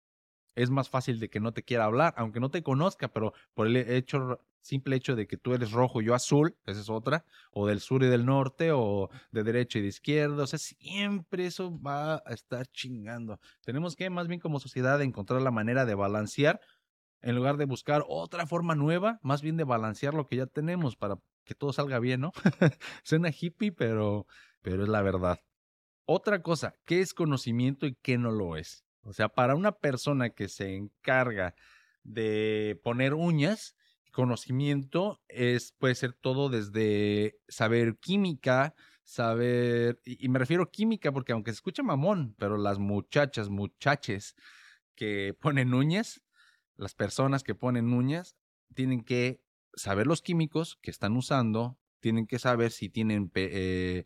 [0.55, 3.67] es más fácil de que no te quiera hablar, aunque no te conozca, pero por
[3.67, 7.25] el hecho, simple hecho de que tú eres rojo y yo azul, esa es otra,
[7.51, 11.45] o del sur y del norte, o de derecha y de izquierda, o sea, siempre
[11.45, 13.39] eso va a estar chingando.
[13.63, 16.59] Tenemos que, más bien como sociedad, encontrar la manera de balancear,
[17.21, 20.95] en lugar de buscar otra forma nueva, más bien de balancear lo que ya tenemos
[20.95, 22.31] para que todo salga bien, ¿no?
[23.03, 24.25] Suena hippie, pero,
[24.61, 25.39] pero es la verdad.
[26.05, 28.85] Otra cosa, ¿qué es conocimiento y qué no lo es?
[29.01, 31.55] O sea, para una persona que se encarga
[32.03, 33.75] de poner uñas,
[34.11, 41.31] conocimiento es, puede ser todo desde saber química, saber, y, me refiero a química porque
[41.31, 44.35] aunque se escucha mamón, pero las muchachas, muchaches
[44.95, 46.21] que ponen uñas,
[46.75, 48.35] las personas que ponen uñas,
[48.73, 49.41] tienen que
[49.73, 54.05] saber los químicos que están usando, tienen que saber si tienen eh,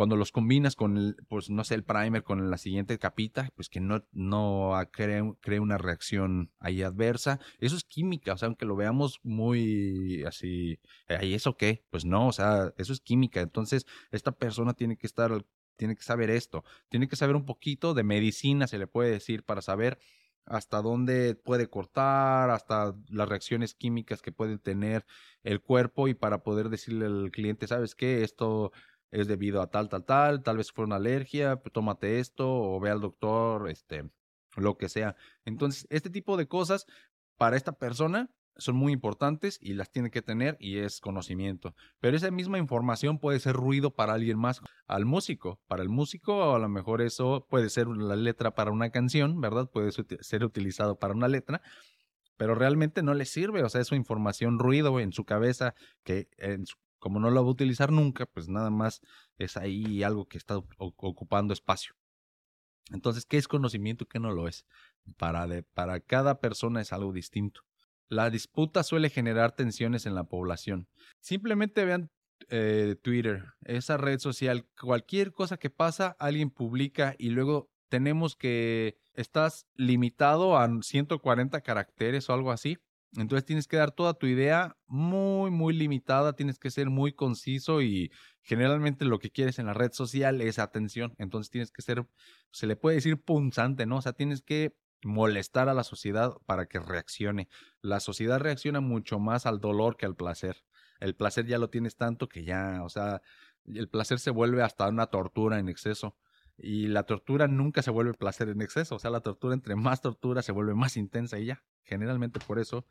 [0.00, 3.68] cuando los combinas con el, pues no sé, el primer con la siguiente capita, pues
[3.68, 7.38] que no, no cree, una reacción ahí adversa.
[7.58, 10.80] Eso es química, o sea, aunque lo veamos muy así,
[11.20, 11.84] ¿y eso qué?
[11.90, 13.42] Pues no, o sea, eso es química.
[13.42, 15.44] Entonces, esta persona tiene que estar,
[15.76, 19.44] tiene que saber esto, tiene que saber un poquito de medicina, se le puede decir,
[19.44, 19.98] para saber
[20.46, 25.04] hasta dónde puede cortar, hasta las reacciones químicas que puede tener
[25.42, 28.24] el cuerpo y para poder decirle al cliente, ¿sabes qué?
[28.24, 28.72] Esto
[29.10, 32.80] es debido a tal, tal, tal, tal vez fue una alergia, pues, tómate esto o
[32.80, 34.10] ve al doctor, este,
[34.56, 35.16] lo que sea.
[35.44, 36.86] Entonces, este tipo de cosas
[37.36, 41.74] para esta persona son muy importantes y las tiene que tener y es conocimiento.
[42.00, 45.60] Pero esa misma información puede ser ruido para alguien más, al músico.
[45.66, 49.70] Para el músico a lo mejor eso puede ser la letra para una canción, ¿verdad?
[49.70, 51.62] Puede ser utilizado para una letra,
[52.36, 56.28] pero realmente no le sirve, o sea, es su información ruido en su cabeza que
[56.38, 59.00] en su, como no lo va a utilizar nunca, pues nada más
[59.38, 61.94] es ahí algo que está ocupando espacio.
[62.92, 64.66] Entonces, ¿qué es conocimiento y qué no lo es?
[65.16, 67.62] Para, para cada persona es algo distinto.
[68.08, 70.88] La disputa suele generar tensiones en la población.
[71.20, 72.10] Simplemente vean
[72.48, 78.98] eh, Twitter, esa red social, cualquier cosa que pasa, alguien publica y luego tenemos que
[79.14, 82.78] estás limitado a 140 caracteres o algo así
[83.16, 87.82] entonces tienes que dar toda tu idea muy, muy limitada, tienes que ser muy conciso
[87.82, 91.14] y generalmente lo que quieres en la red social es atención.
[91.18, 92.06] Entonces tienes que ser,
[92.52, 93.96] se le puede decir punzante, ¿no?
[93.96, 97.48] O sea, tienes que molestar a la sociedad para que reaccione.
[97.80, 100.64] La sociedad reacciona mucho más al dolor que al placer.
[101.00, 103.22] El placer ya lo tienes tanto que ya, o sea,
[103.66, 106.16] el placer se vuelve hasta una tortura en exceso.
[106.62, 108.96] Y la tortura nunca se vuelve placer en exceso.
[108.96, 111.64] O sea, la tortura, entre más tortura, se vuelve más intensa y ya.
[111.84, 112.86] Generalmente por eso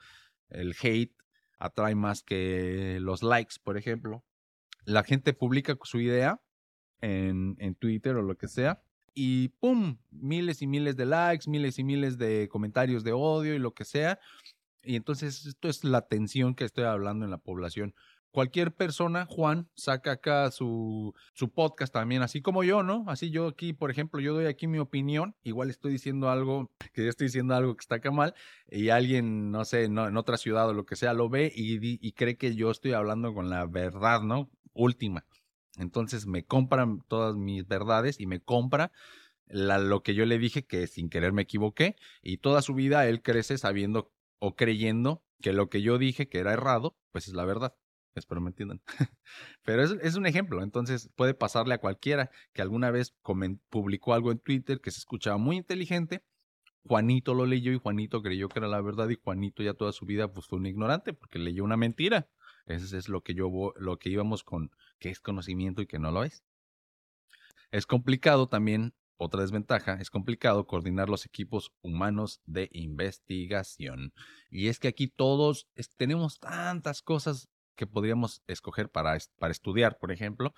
[0.49, 1.15] el hate
[1.59, 4.23] atrae más que los likes, por ejemplo.
[4.85, 6.41] La gente publica su idea
[7.01, 8.81] en, en Twitter o lo que sea
[9.13, 9.97] y ¡pum!
[10.11, 13.85] Miles y miles de likes, miles y miles de comentarios de odio y lo que
[13.85, 14.19] sea.
[14.81, 17.93] Y entonces esto es la tensión que estoy hablando en la población
[18.31, 23.05] cualquier persona, Juan, saca acá su, su podcast también, así como yo, ¿no?
[23.07, 27.03] Así yo aquí, por ejemplo, yo doy aquí mi opinión, igual estoy diciendo algo, que
[27.03, 28.33] yo estoy diciendo algo que está acá mal,
[28.67, 31.79] y alguien, no sé, no, en otra ciudad o lo que sea, lo ve y,
[32.05, 34.49] y cree que yo estoy hablando con la verdad, ¿no?
[34.73, 35.25] Última.
[35.77, 38.91] Entonces me compran todas mis verdades y me compra
[39.49, 43.21] lo que yo le dije que sin querer me equivoqué y toda su vida él
[43.21, 47.45] crece sabiendo o creyendo que lo que yo dije que era errado, pues es la
[47.45, 47.75] verdad.
[48.15, 48.81] Espero me entiendan.
[49.63, 53.15] Pero es, es, un ejemplo, entonces puede pasarle a cualquiera que alguna vez
[53.69, 56.23] publicó algo en Twitter que se escuchaba muy inteligente.
[56.83, 60.05] Juanito lo leyó y Juanito creyó que era la verdad y Juanito ya toda su
[60.05, 62.29] vida pues, fue un ignorante porque leyó una mentira.
[62.65, 66.11] Eso es lo que yo lo que íbamos con que es conocimiento y que no
[66.11, 66.43] lo es.
[67.71, 74.13] Es complicado también, otra desventaja, es complicado coordinar los equipos humanos de investigación.
[74.49, 77.49] Y es que aquí todos tenemos tantas cosas
[77.79, 80.53] que podríamos escoger para, para estudiar, por ejemplo,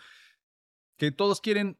[0.97, 1.77] que todos quieren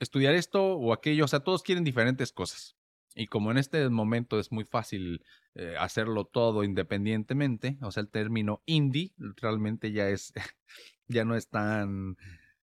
[0.00, 2.76] estudiar esto o aquello, o sea, todos quieren diferentes cosas.
[3.14, 5.24] Y como en este momento es muy fácil
[5.54, 10.34] eh, hacerlo todo independientemente, o sea, el término indie realmente ya es,
[11.08, 12.18] ya no es tan,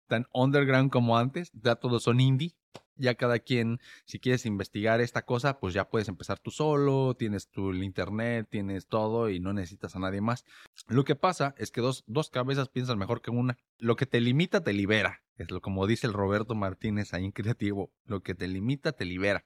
[0.06, 2.54] tan underground como antes, ya todos son indie,
[2.96, 7.48] ya cada quien, si quieres investigar esta cosa, pues ya puedes empezar tú solo, tienes
[7.48, 10.44] tu internet, tienes todo y no necesitas a nadie más.
[10.88, 13.56] Lo que pasa es que dos, dos cabezas piensan mejor que una.
[13.78, 15.22] Lo que te limita te libera.
[15.36, 17.90] Es lo como dice el Roberto Martínez ahí en Creativo.
[18.04, 19.44] Lo que te limita te libera.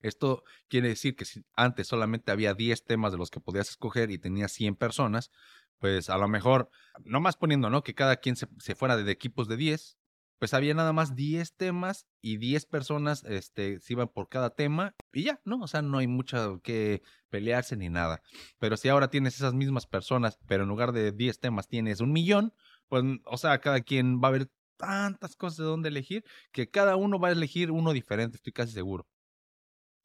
[0.00, 4.10] Esto quiere decir que si antes solamente había 10 temas de los que podías escoger
[4.10, 5.30] y tenías 100 personas,
[5.78, 6.68] pues a lo mejor,
[7.04, 7.82] no más poniendo, ¿no?
[7.82, 9.96] Que cada quien se, se fuera de equipos de 10,
[10.38, 14.94] pues había nada más 10 temas y 10 personas este, se iban por cada tema
[15.12, 15.60] y ya, ¿no?
[15.60, 18.22] O sea, no hay mucho que pelearse ni nada.
[18.58, 22.12] Pero si ahora tienes esas mismas personas, pero en lugar de 10 temas tienes un
[22.12, 22.52] millón,
[22.88, 26.96] pues, o sea, cada quien va a ver tantas cosas de dónde elegir que cada
[26.96, 29.06] uno va a elegir uno diferente, estoy casi seguro.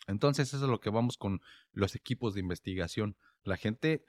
[0.08, 3.16] Entonces, eso es lo que vamos con los equipos de investigación.
[3.44, 4.04] La gente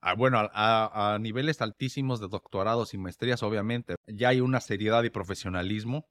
[0.00, 5.02] Ah, bueno, a, a, niveles altísimos de doctorados y maestrías, obviamente, ya hay una seriedad
[5.04, 6.06] y profesionalismo.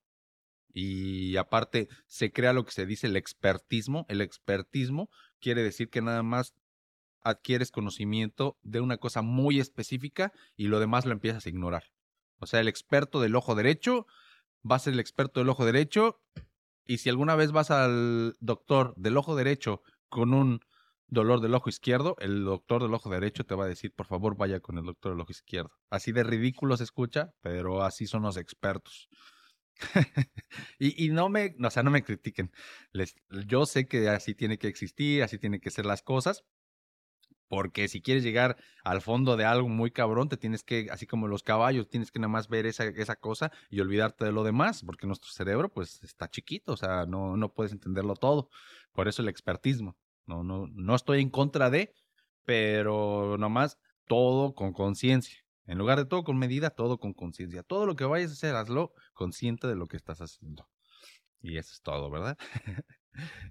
[0.73, 4.05] Y aparte, se crea lo que se dice el expertismo.
[4.09, 5.09] El expertismo
[5.39, 6.53] quiere decir que nada más
[7.25, 11.83] adquieres conocimiento de una cosa muy específica y lo demás lo empiezas a ignorar.
[12.39, 14.05] O sea, el experto del ojo derecho
[14.69, 16.21] va a ser el experto del ojo derecho.
[16.85, 20.59] Y si alguna vez vas al doctor del ojo derecho con un
[21.07, 24.35] dolor del ojo izquierdo, el doctor del ojo derecho te va a decir, por favor,
[24.37, 25.71] vaya con el doctor del ojo izquierdo.
[25.89, 29.09] Así de ridículo se escucha, pero así son los expertos.
[30.79, 32.51] y, no me, o sea, no me critiquen.
[32.91, 33.15] Les,
[33.47, 36.43] yo sé que así tiene que existir, así tienen que ser las cosas.
[37.47, 41.27] Porque si quieres llegar al fondo de algo muy cabrón, te tienes que, así como
[41.27, 44.81] los caballos, tienes que nada más ver esa, esa cosa y olvidarte de lo demás,
[44.83, 48.49] porque nuestro cerebro pues está chiquito, o sea, no, no puedes entenderlo todo.
[48.93, 49.95] Por eso el expertismo.
[50.25, 51.93] No, no, no estoy en contra de,
[52.45, 55.37] pero nomás todo con conciencia.
[55.67, 57.63] En lugar de todo con medida, todo con conciencia.
[57.63, 60.67] Todo lo que vayas a hacer, hazlo consciente de lo que estás haciendo.
[61.41, 62.37] Y eso es todo, ¿verdad?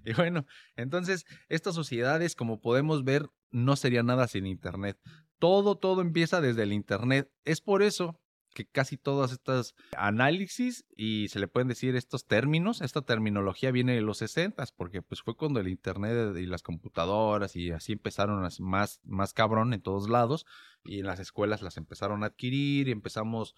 [0.05, 0.45] y bueno,
[0.75, 4.97] entonces, estas sociedades, como podemos ver, no sería nada sin Internet.
[5.39, 7.29] Todo, todo empieza desde el Internet.
[7.43, 8.19] Es por eso
[8.55, 13.93] que casi todas estas análisis y se le pueden decir estos términos, esta terminología viene
[13.93, 18.47] de los 60 porque pues fue cuando el internet y las computadoras y así empezaron
[18.59, 20.45] más más cabrón en todos lados
[20.83, 23.55] y en las escuelas las empezaron a adquirir y empezamos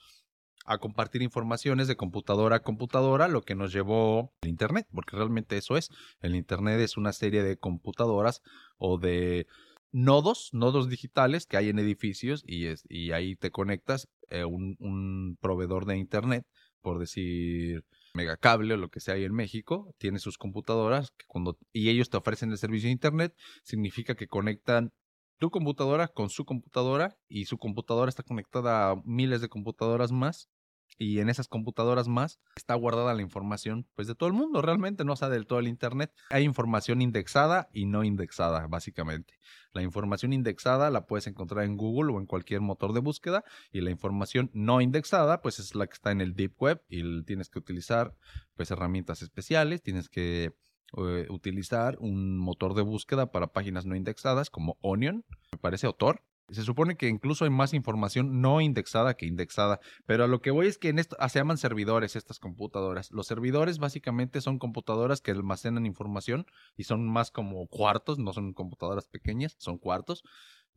[0.66, 5.56] a compartir informaciones de computadora a computadora, lo que nos llevó al Internet, porque realmente
[5.56, 5.90] eso es.
[6.20, 8.42] El Internet es una serie de computadoras
[8.78, 9.48] o de
[9.92, 15.38] nodos, nodos digitales que hay en edificios y, es, y ahí te conectas eh, un,
[15.42, 16.46] proveedor de internet,
[16.82, 21.90] por decir megacable o lo que sea ahí en México, tiene sus computadoras cuando, y
[21.90, 24.92] ellos te ofrecen el servicio de internet, significa que conectan
[25.38, 30.50] tu computadora con su computadora y su computadora está conectada a miles de computadoras más
[30.98, 35.04] y en esas computadoras más está guardada la información pues de todo el mundo realmente,
[35.06, 36.12] no o sea, del todo el internet.
[36.30, 39.36] Hay información indexada y no indexada básicamente.
[39.74, 43.82] La información indexada la puedes encontrar en Google o en cualquier motor de búsqueda y
[43.82, 47.50] la información no indexada pues es la que está en el deep web y tienes
[47.50, 48.16] que utilizar
[48.56, 50.54] pues herramientas especiales, tienes que
[50.98, 56.24] eh, utilizar un motor de búsqueda para páginas no indexadas como Onion, me parece, autor
[56.50, 60.52] se supone que incluso hay más información no indexada que indexada, pero a lo que
[60.52, 63.12] voy es que en esto ah, se llaman servidores estas computadoras.
[63.12, 66.46] Los servidores básicamente son computadoras que almacenan información
[66.76, 70.24] y son más como cuartos, no son computadoras pequeñas, son cuartos.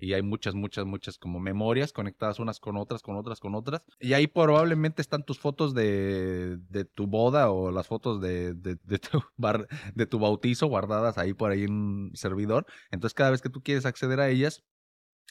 [0.00, 3.82] Y hay muchas, muchas, muchas como memorias conectadas unas con otras, con otras, con otras.
[4.00, 6.58] Y ahí probablemente están tus fotos de,
[6.94, 11.64] tu boda o las fotos de, tu bar, de tu bautizo guardadas ahí por ahí
[11.64, 12.66] en un servidor.
[12.90, 14.64] Entonces cada vez que tú quieres acceder a ellas,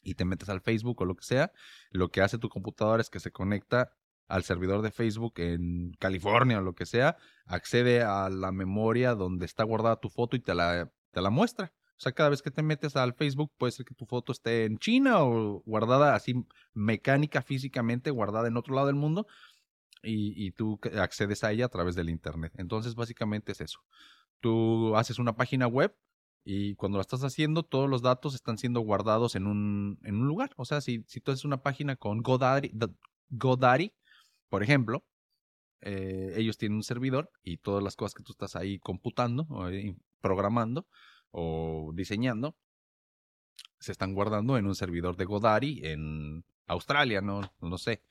[0.03, 1.51] y te metes al Facebook o lo que sea,
[1.91, 3.91] lo que hace tu computadora es que se conecta
[4.27, 9.45] al servidor de Facebook en California o lo que sea, accede a la memoria donde
[9.45, 11.73] está guardada tu foto y te la, te la muestra.
[11.97, 14.65] O sea, cada vez que te metes al Facebook puede ser que tu foto esté
[14.65, 16.33] en China o guardada así
[16.73, 19.27] mecánica, físicamente, guardada en otro lado del mundo
[20.03, 22.53] y, y tú accedes a ella a través del Internet.
[22.57, 23.79] Entonces, básicamente es eso.
[24.39, 25.93] Tú haces una página web
[26.43, 30.27] y cuando lo estás haciendo, todos los datos están siendo guardados en un, en un
[30.27, 30.51] lugar.
[30.55, 32.71] O sea, si, si tú haces una página con Godaddy,
[33.29, 33.93] Godaddy
[34.49, 35.03] por ejemplo,
[35.81, 39.69] eh, ellos tienen un servidor y todas las cosas que tú estás ahí computando, o
[40.21, 40.87] programando
[41.31, 42.55] o diseñando,
[43.79, 48.01] se están guardando en un servidor de Godaddy en Australia, no, no sé.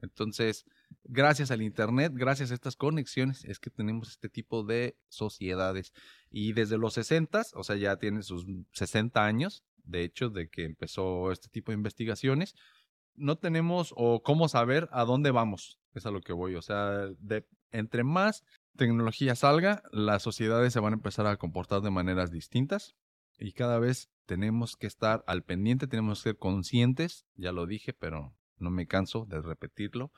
[0.00, 0.64] Entonces,
[1.04, 5.92] gracias al Internet, gracias a estas conexiones, es que tenemos este tipo de sociedades.
[6.30, 10.64] Y desde los 60, o sea, ya tiene sus 60 años, de hecho, de que
[10.64, 12.54] empezó este tipo de investigaciones,
[13.14, 15.78] no tenemos o cómo saber a dónde vamos.
[15.94, 16.54] Es a lo que voy.
[16.54, 17.08] O sea,
[17.72, 18.44] entre más
[18.76, 22.94] tecnología salga, las sociedades se van a empezar a comportar de maneras distintas.
[23.38, 27.92] Y cada vez tenemos que estar al pendiente, tenemos que ser conscientes, ya lo dije,
[27.92, 30.12] pero no me canso de repetirlo,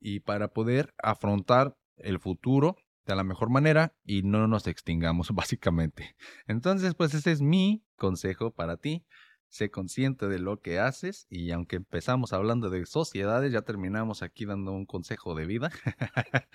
[0.00, 2.76] y para poder afrontar el futuro
[3.06, 6.16] de la mejor manera y no nos extingamos básicamente.
[6.46, 9.04] Entonces, pues ese es mi consejo para ti.
[9.48, 14.46] Sé consciente de lo que haces y aunque empezamos hablando de sociedades, ya terminamos aquí
[14.46, 15.70] dando un consejo de vida.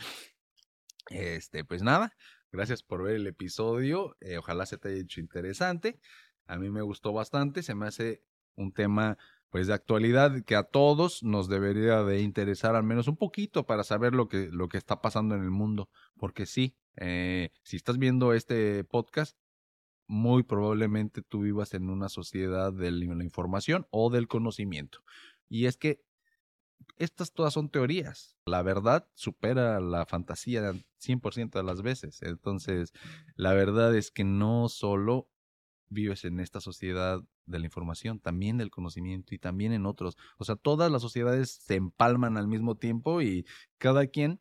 [1.10, 2.14] este, pues nada,
[2.52, 4.18] gracias por ver el episodio.
[4.20, 6.02] Eh, ojalá se te haya hecho interesante.
[6.46, 8.22] A mí me gustó bastante, se me hace
[8.56, 9.18] un tema
[9.50, 13.84] pues de actualidad que a todos nos debería de interesar al menos un poquito para
[13.84, 15.90] saber lo que, lo que está pasando en el mundo.
[16.18, 19.38] Porque sí, eh, si estás viendo este podcast,
[20.08, 25.00] muy probablemente tú vivas en una sociedad de la información o del conocimiento.
[25.48, 26.04] Y es que
[26.98, 28.38] estas todas son teorías.
[28.46, 32.22] La verdad supera la fantasía 100% de las veces.
[32.22, 32.92] Entonces,
[33.36, 35.30] la verdad es que no solo
[35.90, 40.18] vives en esta sociedad de la información, también del conocimiento y también en otros.
[40.38, 43.46] O sea, todas las sociedades se empalman al mismo tiempo y
[43.78, 44.40] cada quien,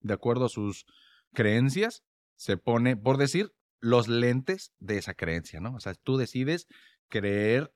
[0.00, 0.86] de acuerdo a sus
[1.32, 2.04] creencias,
[2.36, 5.74] se pone, por decir, los lentes de esa creencia, ¿no?
[5.74, 6.66] O sea, tú decides
[7.08, 7.72] creer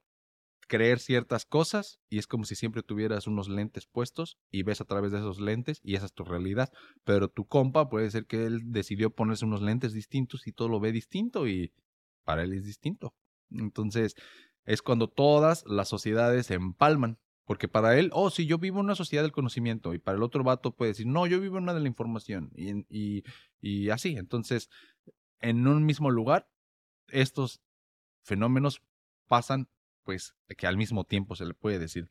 [0.66, 4.84] creer ciertas cosas y es como si siempre tuvieras unos lentes puestos y ves a
[4.84, 6.70] través de esos lentes y esa es tu realidad.
[7.05, 10.80] Pero tu compa puede ser que él decidió ponerse unos lentes distintos y todo lo
[10.80, 11.72] ve distinto y
[12.25, 13.14] para él es distinto.
[13.51, 14.14] Entonces,
[14.64, 17.18] es cuando todas las sociedades se empalman.
[17.47, 19.93] Porque para él, oh, sí, yo vivo en una sociedad del conocimiento.
[19.93, 22.51] Y para el otro vato puede decir, no, yo vivo en una de la información.
[22.57, 23.22] Y,
[23.61, 24.16] y, así.
[24.16, 24.70] Entonces,
[25.41, 26.49] en un mismo lugar,
[27.09, 27.61] estos
[28.22, 28.81] fenómenos
[29.29, 29.68] pasan,
[30.05, 32.11] pues, que al mismo tiempo se le puede decir.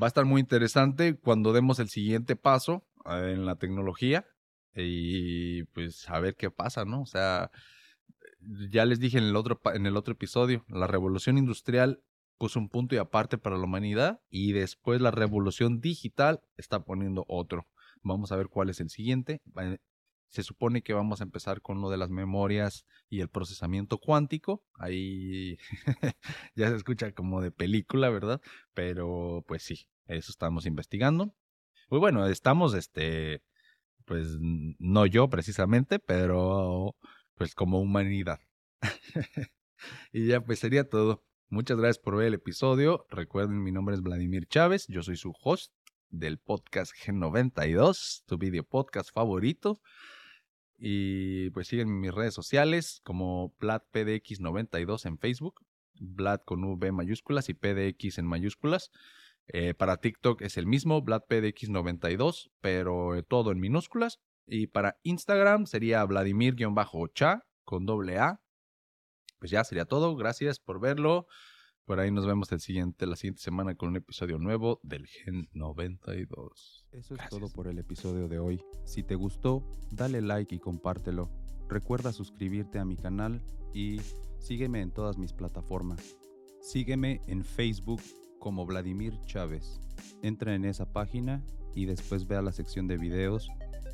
[0.00, 4.26] Va a estar muy interesante cuando demos el siguiente paso eh, en la tecnología
[4.74, 7.02] y pues a ver qué pasa, ¿no?
[7.02, 7.50] O sea,
[8.70, 12.02] ya les dije en el otro, en el otro episodio, la revolución industrial
[12.38, 17.24] puso un punto y aparte para la humanidad y después la revolución digital está poniendo
[17.28, 17.66] otro.
[18.02, 19.42] Vamos a ver cuál es el siguiente.
[20.28, 24.62] Se supone que vamos a empezar con lo de las memorias y el procesamiento cuántico.
[24.74, 25.56] Ahí
[26.54, 28.40] ya se escucha como de película, ¿verdad?
[28.72, 31.34] Pero pues sí, eso estamos investigando.
[31.88, 33.42] Pues bueno, estamos, este,
[34.04, 34.36] pues
[34.78, 36.94] no yo precisamente, pero
[37.38, 38.40] pues como humanidad.
[40.12, 41.24] y ya pues sería todo.
[41.48, 43.06] Muchas gracias por ver el episodio.
[43.08, 44.86] Recuerden, mi nombre es Vladimir Chávez.
[44.88, 45.72] Yo soy su host
[46.10, 49.80] del podcast G92, tu video podcast favorito.
[50.76, 55.64] Y pues síguenme en mis redes sociales como VladPDX92 en Facebook,
[55.94, 58.90] Vlad con V mayúsculas y PDX en mayúsculas.
[59.46, 64.20] Eh, para TikTok es el mismo, VladPDX92, pero eh, todo en minúsculas.
[64.48, 68.40] Y para Instagram sería Vladimir-cha con doble A.
[69.38, 70.16] Pues ya sería todo.
[70.16, 71.26] Gracias por verlo.
[71.84, 75.48] Por ahí nos vemos el siguiente, la siguiente semana con un episodio nuevo del Gen
[75.52, 76.86] 92.
[76.92, 78.60] Eso es todo por el episodio de hoy.
[78.84, 81.30] Si te gustó, dale like y compártelo.
[81.68, 83.42] Recuerda suscribirte a mi canal
[83.72, 84.00] y
[84.38, 86.16] sígueme en todas mis plataformas.
[86.60, 88.02] Sígueme en Facebook
[88.38, 89.80] como Vladimir Chávez.
[90.22, 91.42] Entra en esa página
[91.74, 93.48] y después ve a la sección de videos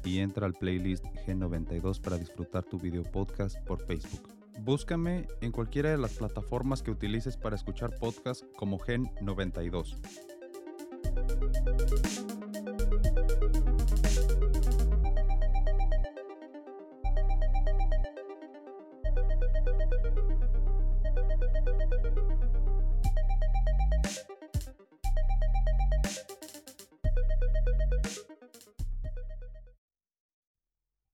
[0.04, 4.28] y entra al playlist G92 para disfrutar tu video podcast por Facebook.
[4.60, 9.96] Búscame en cualquiera de las plataformas que utilices para escuchar podcast como Gen 92.